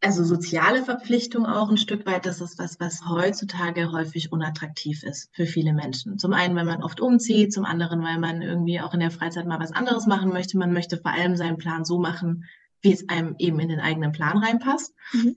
also 0.00 0.24
soziale 0.24 0.84
Verpflichtung 0.84 1.46
auch 1.46 1.70
ein 1.70 1.76
Stück 1.76 2.04
weit, 2.06 2.26
das 2.26 2.40
ist 2.40 2.58
was, 2.58 2.80
was 2.80 3.08
heutzutage 3.08 3.92
häufig 3.92 4.32
unattraktiv 4.32 5.04
ist 5.04 5.30
für 5.32 5.46
viele 5.46 5.72
Menschen. 5.72 6.18
Zum 6.18 6.32
einen, 6.32 6.56
weil 6.56 6.64
man 6.64 6.82
oft 6.82 7.00
umzieht, 7.00 7.52
zum 7.52 7.64
anderen, 7.64 8.02
weil 8.02 8.18
man 8.18 8.42
irgendwie 8.42 8.80
auch 8.80 8.92
in 8.92 9.00
der 9.00 9.12
Freizeit 9.12 9.46
mal 9.46 9.60
was 9.60 9.72
anderes 9.72 10.06
machen 10.06 10.30
möchte. 10.30 10.58
Man 10.58 10.72
möchte 10.72 10.98
vor 10.98 11.12
allem 11.12 11.36
seinen 11.36 11.58
Plan 11.58 11.84
so 11.84 11.98
machen, 11.98 12.44
wie 12.82 12.92
es 12.92 13.08
einem 13.08 13.36
eben 13.38 13.60
in 13.60 13.68
den 13.68 13.80
eigenen 13.80 14.12
Plan 14.12 14.38
reinpasst. 14.38 14.92
Mhm. 15.12 15.36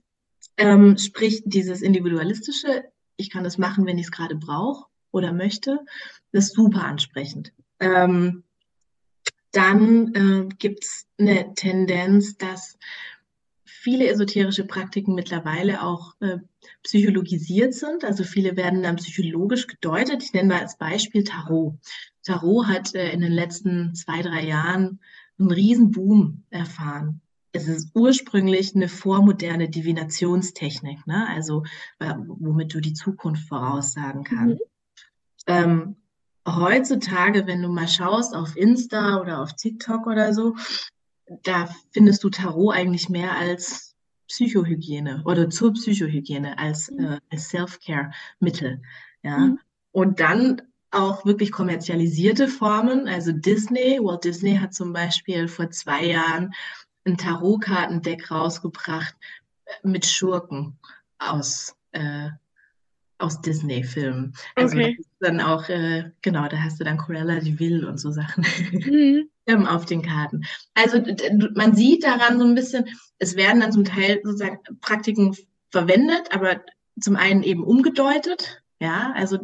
Ähm, 0.56 0.98
sprich, 0.98 1.42
dieses 1.44 1.82
Individualistische, 1.82 2.84
ich 3.16 3.30
kann 3.30 3.44
das 3.44 3.58
machen, 3.58 3.86
wenn 3.86 3.98
ich 3.98 4.06
es 4.06 4.12
gerade 4.12 4.36
brauche 4.36 4.86
oder 5.10 5.32
möchte, 5.32 5.80
das 6.32 6.46
ist 6.46 6.54
super 6.54 6.84
ansprechend. 6.84 7.52
Ähm, 7.80 8.44
dann 9.52 10.14
äh, 10.14 10.54
gibt 10.58 10.84
es 10.84 11.06
eine 11.18 11.54
Tendenz, 11.54 12.36
dass 12.36 12.78
viele 13.64 14.08
esoterische 14.08 14.64
Praktiken 14.64 15.14
mittlerweile 15.14 15.82
auch 15.82 16.14
äh, 16.20 16.38
psychologisiert 16.82 17.74
sind. 17.74 18.04
Also 18.04 18.24
viele 18.24 18.56
werden 18.56 18.82
dann 18.82 18.96
psychologisch 18.96 19.66
gedeutet. 19.66 20.22
Ich 20.22 20.32
nenne 20.32 20.48
mal 20.48 20.60
als 20.60 20.76
Beispiel 20.76 21.24
Tarot. 21.24 21.78
Tarot 22.22 22.66
hat 22.66 22.94
äh, 22.94 23.10
in 23.10 23.20
den 23.20 23.32
letzten 23.32 23.94
zwei, 23.94 24.22
drei 24.22 24.44
Jahren 24.44 25.00
einen 25.38 25.50
riesen 25.50 25.90
Boom 25.90 26.44
erfahren 26.50 27.22
es 27.52 27.66
ist 27.66 27.90
ursprünglich 27.94 28.74
eine 28.74 28.88
vormoderne 28.88 29.68
Divinationstechnik, 29.68 31.06
ne? 31.06 31.26
also 31.28 31.64
womit 31.98 32.74
du 32.74 32.80
die 32.80 32.92
Zukunft 32.92 33.48
voraussagen 33.48 34.24
kannst. 34.24 34.60
Mhm. 34.60 34.66
Ähm, 35.46 35.96
heutzutage, 36.46 37.46
wenn 37.46 37.62
du 37.62 37.68
mal 37.68 37.88
schaust 37.88 38.34
auf 38.34 38.56
Insta 38.56 39.20
oder 39.20 39.40
auf 39.40 39.54
TikTok 39.54 40.06
oder 40.06 40.32
so, 40.32 40.56
da 41.42 41.68
findest 41.92 42.24
du 42.24 42.30
Tarot 42.30 42.74
eigentlich 42.74 43.08
mehr 43.08 43.36
als 43.36 43.94
Psychohygiene 44.28 45.22
oder 45.24 45.50
zur 45.50 45.72
Psychohygiene 45.72 46.58
als, 46.58 46.90
mhm. 46.90 47.04
äh, 47.04 47.20
als 47.30 47.48
Self-Care-Mittel. 47.48 48.80
Ja? 49.22 49.38
Mhm. 49.38 49.58
Und 49.92 50.20
dann 50.20 50.62
auch 50.92 51.24
wirklich 51.24 51.52
kommerzialisierte 51.52 52.48
Formen. 52.48 53.08
Also 53.08 53.32
Disney, 53.32 53.98
Walt 54.00 54.24
Disney 54.24 54.56
hat 54.56 54.74
zum 54.74 54.92
Beispiel 54.92 55.48
vor 55.48 55.70
zwei 55.70 56.04
Jahren 56.04 56.52
ein 57.04 57.16
Tarotkartendeck 57.16 58.30
rausgebracht 58.30 59.14
äh, 59.64 59.88
mit 59.88 60.06
Schurken 60.06 60.78
aus, 61.18 61.74
äh, 61.92 62.28
aus 63.18 63.40
Disney-Filmen. 63.40 64.34
Also 64.54 64.76
okay. 64.76 64.98
dann 65.20 65.40
auch, 65.40 65.68
äh, 65.68 66.10
genau, 66.22 66.48
da 66.48 66.58
hast 66.58 66.80
du 66.80 66.84
dann 66.84 66.98
Cruella 66.98 67.40
de 67.40 67.58
Vil 67.58 67.84
und 67.84 67.98
so 67.98 68.10
Sachen 68.10 68.44
mhm. 68.72 69.28
ähm, 69.46 69.66
auf 69.66 69.84
den 69.84 70.02
Karten. 70.02 70.44
Also 70.74 71.02
man 71.54 71.74
sieht 71.74 72.04
daran 72.04 72.38
so 72.38 72.44
ein 72.44 72.54
bisschen, 72.54 72.84
es 73.18 73.36
werden 73.36 73.60
dann 73.60 73.72
zum 73.72 73.84
Teil 73.84 74.20
sozusagen 74.24 74.58
Praktiken 74.80 75.36
verwendet, 75.70 76.28
aber 76.32 76.60
zum 77.00 77.16
einen 77.16 77.42
eben 77.42 77.64
umgedeutet. 77.64 78.62
Ja, 78.80 79.12
also 79.14 79.38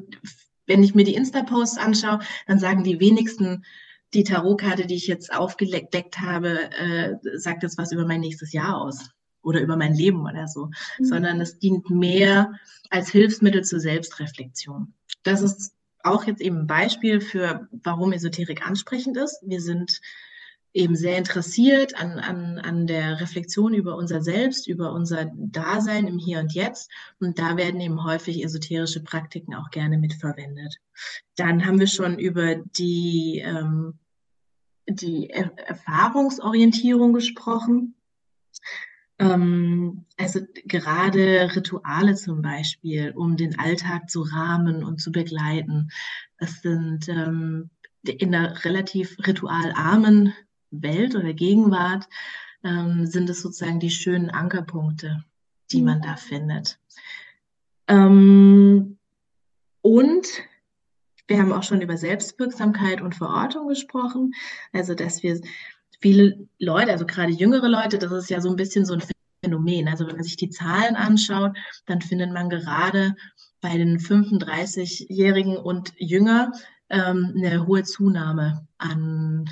wenn 0.66 0.83
ich 0.83 0.95
mir 0.95 1.05
die 1.05 1.14
Insta-Posts 1.14 1.79
anschaue, 1.79 2.21
dann 2.47 2.59
sagen 2.59 2.83
die 2.85 3.01
wenigsten 3.01 3.64
die 4.16 4.24
Tarotkarte, 4.24 4.87
die 4.87 4.96
ich 4.96 5.07
jetzt 5.07 5.33
aufgedeckt 5.33 6.20
habe, 6.20 6.70
äh, 6.72 7.14
sagt 7.38 7.62
jetzt 7.62 7.79
was 7.79 7.92
über 7.92 8.07
mein 8.07 8.20
nächstes 8.20 8.52
Jahr 8.52 8.81
aus 8.81 9.11
oder 9.42 9.61
über 9.61 9.76
mein 9.76 9.94
Leben 9.94 10.22
oder 10.22 10.48
so, 10.48 10.70
mhm. 10.98 11.05
sondern 11.05 11.40
es 11.40 11.59
dient 11.59 11.88
mehr 11.90 12.55
als 12.90 13.11
Hilfsmittel 13.11 13.62
zur 13.62 13.81
Selbstreflexion. 13.81 14.92
Das 15.22 15.42
ist 15.42 15.72
auch 16.02 16.24
jetzt 16.24 16.40
eben 16.40 16.61
ein 16.61 16.66
Beispiel 16.66 17.20
für, 17.20 17.68
warum 17.70 18.12
Esoterik 18.12 18.66
ansprechend 18.66 19.16
ist. 19.16 19.42
Wir 19.44 19.61
sind 19.61 20.00
eben 20.72 20.94
sehr 20.94 21.16
interessiert 21.16 21.98
an, 21.98 22.18
an, 22.18 22.59
an 22.59 22.87
der 22.87 23.20
Reflexion 23.20 23.72
über 23.72 23.96
unser 23.96 24.20
Selbst, 24.20 24.68
über 24.68 24.92
unser 24.92 25.31
Dasein 25.35 26.07
im 26.07 26.18
Hier 26.18 26.38
und 26.38 26.52
Jetzt. 26.52 26.90
Und 27.18 27.38
da 27.38 27.57
werden 27.57 27.81
eben 27.81 28.05
häufig 28.05 28.44
esoterische 28.44 29.02
Praktiken 29.02 29.55
auch 29.55 29.70
gerne 29.70 29.96
mitverwendet. 29.96 30.76
Dann 31.35 31.64
haben 31.64 31.81
wir 31.81 31.87
schon 31.87 32.18
über 32.18 32.57
die, 32.57 33.42
ähm, 33.44 33.94
die 34.88 35.31
er 35.31 35.57
Erfahrungsorientierung 35.59 37.12
gesprochen. 37.12 37.94
Ähm, 39.18 40.05
also 40.18 40.40
gerade 40.66 41.55
Rituale 41.55 42.14
zum 42.14 42.42
Beispiel, 42.42 43.12
um 43.16 43.37
den 43.37 43.59
Alltag 43.59 44.11
zu 44.11 44.22
rahmen 44.22 44.85
und 44.85 45.01
zu 45.01 45.11
begleiten. 45.11 45.90
Das 46.38 46.61
sind 46.61 47.09
ähm, 47.09 47.70
in 48.03 48.33
der 48.33 48.64
relativ 48.64 49.16
ritualarmen 49.27 50.35
Welt 50.70 51.14
oder 51.14 51.33
Gegenwart 51.33 52.09
ähm, 52.62 53.07
sind 53.07 53.31
es 53.31 53.42
sozusagen 53.42 53.81
die 53.81 53.90
schönen 53.90 54.31
Ankerpunkte, 54.31 55.25
die 55.72 55.79
mhm. 55.79 55.85
man 55.85 56.03
da 56.03 56.16
findet. 56.16 56.79
Ähm, 57.88 58.99
und 59.81 60.27
wir 61.26 61.38
haben 61.38 61.52
auch 61.52 61.62
schon 61.62 61.80
über 61.80 61.96
Selbstwirksamkeit 61.96 63.00
und 63.00 63.14
Verortung 63.14 63.68
gesprochen. 63.68 64.32
Also, 64.72 64.94
dass 64.94 65.22
wir 65.22 65.40
viele 66.00 66.48
Leute, 66.58 66.92
also 66.92 67.06
gerade 67.06 67.32
jüngere 67.32 67.68
Leute, 67.68 67.98
das 67.98 68.12
ist 68.12 68.30
ja 68.30 68.40
so 68.40 68.50
ein 68.50 68.56
bisschen 68.56 68.84
so 68.84 68.94
ein 68.94 69.02
Phänomen. 69.42 69.88
Also 69.88 70.06
wenn 70.06 70.16
man 70.16 70.24
sich 70.24 70.36
die 70.36 70.50
Zahlen 70.50 70.96
anschaut, 70.96 71.56
dann 71.86 72.00
findet 72.00 72.32
man 72.32 72.48
gerade 72.48 73.14
bei 73.60 73.76
den 73.76 73.98
35-Jährigen 73.98 75.56
und 75.56 75.92
jünger 75.96 76.52
ähm, 76.88 77.34
eine 77.36 77.66
hohe 77.66 77.82
Zunahme 77.82 78.66
an 78.78 79.48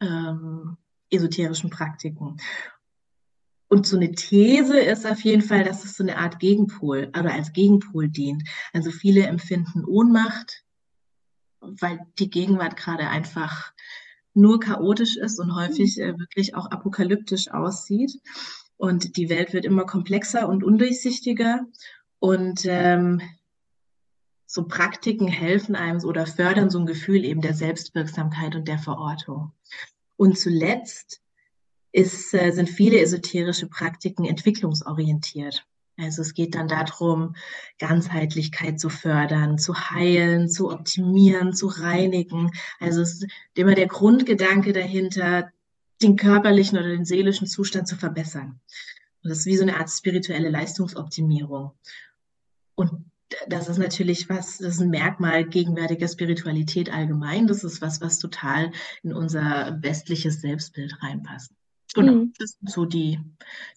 ähm, 0.00 0.76
esoterischen 1.10 1.70
Praktiken. 1.70 2.36
Und 3.68 3.86
so 3.86 3.96
eine 3.96 4.12
These 4.12 4.78
ist 4.78 5.06
auf 5.06 5.20
jeden 5.22 5.42
Fall, 5.42 5.64
dass 5.64 5.84
es 5.84 5.96
so 5.96 6.02
eine 6.02 6.16
Art 6.16 6.38
Gegenpol 6.38 7.10
oder 7.18 7.32
als 7.32 7.52
Gegenpol 7.52 8.08
dient. 8.08 8.42
Also 8.72 8.90
viele 8.90 9.26
empfinden 9.26 9.84
Ohnmacht, 9.84 10.64
weil 11.60 12.00
die 12.18 12.30
Gegenwart 12.30 12.76
gerade 12.76 13.08
einfach 13.08 13.72
nur 14.34 14.60
chaotisch 14.60 15.16
ist 15.16 15.40
und 15.40 15.54
häufig 15.54 16.00
äh, 16.00 16.18
wirklich 16.18 16.54
auch 16.54 16.70
apokalyptisch 16.70 17.50
aussieht. 17.50 18.20
Und 18.76 19.16
die 19.16 19.28
Welt 19.28 19.52
wird 19.52 19.64
immer 19.64 19.84
komplexer 19.84 20.48
und 20.48 20.62
undurchsichtiger. 20.62 21.66
Und 22.20 22.64
ähm, 22.64 23.20
so 24.46 24.66
Praktiken 24.66 25.28
helfen 25.28 25.76
einem 25.76 26.02
oder 26.04 26.26
fördern 26.26 26.70
so 26.70 26.78
ein 26.78 26.86
Gefühl 26.86 27.24
eben 27.24 27.40
der 27.40 27.54
Selbstwirksamkeit 27.54 28.54
und 28.54 28.68
der 28.68 28.78
Verortung. 28.78 29.52
Und 30.16 30.38
zuletzt 30.38 31.20
ist, 31.92 32.32
äh, 32.34 32.50
sind 32.52 32.68
viele 32.68 33.00
esoterische 33.00 33.68
Praktiken 33.68 34.24
entwicklungsorientiert. 34.24 35.66
Also 35.98 36.22
es 36.22 36.32
geht 36.32 36.54
dann 36.54 36.68
darum, 36.68 37.34
Ganzheitlichkeit 37.78 38.78
zu 38.78 38.88
fördern, 38.88 39.58
zu 39.58 39.74
heilen, 39.90 40.48
zu 40.48 40.70
optimieren, 40.70 41.52
zu 41.52 41.66
reinigen. 41.66 42.52
Also 42.78 43.02
es 43.02 43.14
ist 43.14 43.26
immer 43.54 43.74
der 43.74 43.88
Grundgedanke 43.88 44.72
dahinter, 44.72 45.50
den 46.00 46.16
körperlichen 46.16 46.78
oder 46.78 46.88
den 46.88 47.04
seelischen 47.04 47.48
Zustand 47.48 47.88
zu 47.88 47.96
verbessern. 47.96 48.60
Und 49.22 49.30
das 49.30 49.40
ist 49.40 49.46
wie 49.46 49.56
so 49.56 49.62
eine 49.62 49.76
Art 49.76 49.90
spirituelle 49.90 50.50
Leistungsoptimierung. 50.50 51.72
Und 52.76 53.10
das 53.48 53.68
ist 53.68 53.78
natürlich 53.78 54.28
was, 54.28 54.58
das 54.58 54.76
ist 54.76 54.80
ein 54.80 54.90
Merkmal 54.90 55.44
gegenwärtiger 55.44 56.06
Spiritualität 56.06 56.92
allgemein. 56.92 57.48
Das 57.48 57.64
ist 57.64 57.82
was, 57.82 58.00
was 58.00 58.20
total 58.20 58.70
in 59.02 59.12
unser 59.12 59.78
westliches 59.82 60.40
Selbstbild 60.40 61.02
reinpasst. 61.02 61.52
Genau, 61.94 62.12
mhm. 62.12 62.32
das 62.38 62.58
sind 62.58 62.70
so 62.70 62.84
die, 62.84 63.18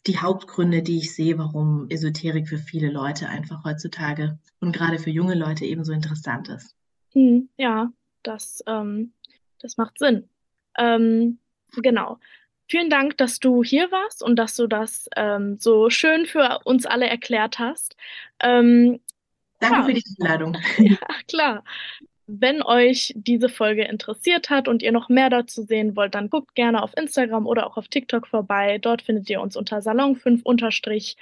die 0.05 0.17
Hauptgründe, 0.17 0.83
die 0.83 0.97
ich 0.97 1.15
sehe, 1.15 1.37
warum 1.37 1.89
Esoterik 1.89 2.47
für 2.47 2.57
viele 2.57 2.91
Leute 2.91 3.29
einfach 3.29 3.63
heutzutage 3.63 4.37
und 4.59 4.73
gerade 4.73 4.99
für 4.99 5.09
junge 5.09 5.35
Leute 5.35 5.65
ebenso 5.65 5.93
interessant 5.93 6.49
ist. 6.49 6.75
Mhm, 7.13 7.49
ja, 7.57 7.91
das, 8.23 8.63
ähm, 8.67 9.13
das 9.59 9.77
macht 9.77 9.97
Sinn. 9.99 10.29
Ähm, 10.77 11.39
genau. 11.75 12.19
Vielen 12.67 12.89
Dank, 12.89 13.17
dass 13.17 13.39
du 13.39 13.63
hier 13.63 13.91
warst 13.91 14.23
und 14.23 14.37
dass 14.37 14.55
du 14.55 14.67
das 14.67 15.09
ähm, 15.17 15.57
so 15.59 15.89
schön 15.89 16.25
für 16.25 16.59
uns 16.63 16.85
alle 16.85 17.07
erklärt 17.07 17.59
hast. 17.59 17.97
Ähm, 18.39 19.01
Danke 19.59 19.77
ja. 19.77 19.83
für 19.83 19.93
die 19.93 20.03
Einladung. 20.19 20.57
Ja, 20.77 20.97
klar. 21.27 21.63
Wenn 22.33 22.61
euch 22.63 23.11
diese 23.15 23.49
Folge 23.49 23.83
interessiert 23.83 24.49
hat 24.49 24.69
und 24.69 24.81
ihr 24.81 24.93
noch 24.93 25.09
mehr 25.09 25.29
dazu 25.29 25.63
sehen 25.63 25.97
wollt, 25.97 26.15
dann 26.15 26.29
guckt 26.29 26.55
gerne 26.55 26.81
auf 26.81 26.95
Instagram 26.95 27.45
oder 27.45 27.67
auch 27.67 27.75
auf 27.75 27.89
TikTok 27.89 28.25
vorbei. 28.25 28.77
Dort 28.77 29.01
findet 29.01 29.29
ihr 29.29 29.41
uns 29.41 29.57
unter 29.57 29.81
Salon 29.81 30.15
5 30.15 30.41
unterstrich. 30.43 31.17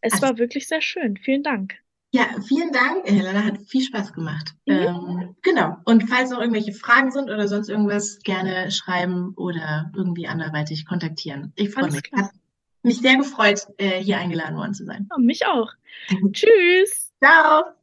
Es 0.00 0.14
also, 0.14 0.26
war 0.26 0.38
wirklich 0.38 0.66
sehr 0.66 0.82
schön. 0.82 1.16
Vielen 1.16 1.44
Dank. 1.44 1.74
Ja, 2.10 2.24
vielen 2.48 2.72
Dank, 2.72 3.08
Helena. 3.08 3.44
Hat 3.44 3.58
viel 3.68 3.82
Spaß 3.82 4.12
gemacht. 4.12 4.54
Mhm. 4.66 4.74
Ähm, 4.74 5.36
genau. 5.42 5.76
Und 5.84 6.08
falls 6.08 6.30
noch 6.30 6.40
irgendwelche 6.40 6.72
Fragen 6.72 7.12
sind 7.12 7.30
oder 7.30 7.46
sonst 7.46 7.68
irgendwas, 7.68 8.18
gerne 8.24 8.72
schreiben 8.72 9.34
oder 9.36 9.92
irgendwie 9.94 10.26
anderweitig 10.26 10.86
kontaktieren. 10.86 11.52
Ich 11.54 11.70
freue 11.70 11.92
mich. 11.92 12.02
Hat 12.12 12.30
mich 12.82 12.98
sehr 12.98 13.16
gefreut, 13.16 13.66
äh, 13.78 14.02
hier 14.02 14.18
eingeladen 14.18 14.56
worden 14.56 14.74
zu 14.74 14.84
sein. 14.84 15.06
Ja, 15.10 15.18
mich 15.18 15.46
auch. 15.46 15.70
Tschüss. 16.32 17.12
Ciao. 17.22 17.75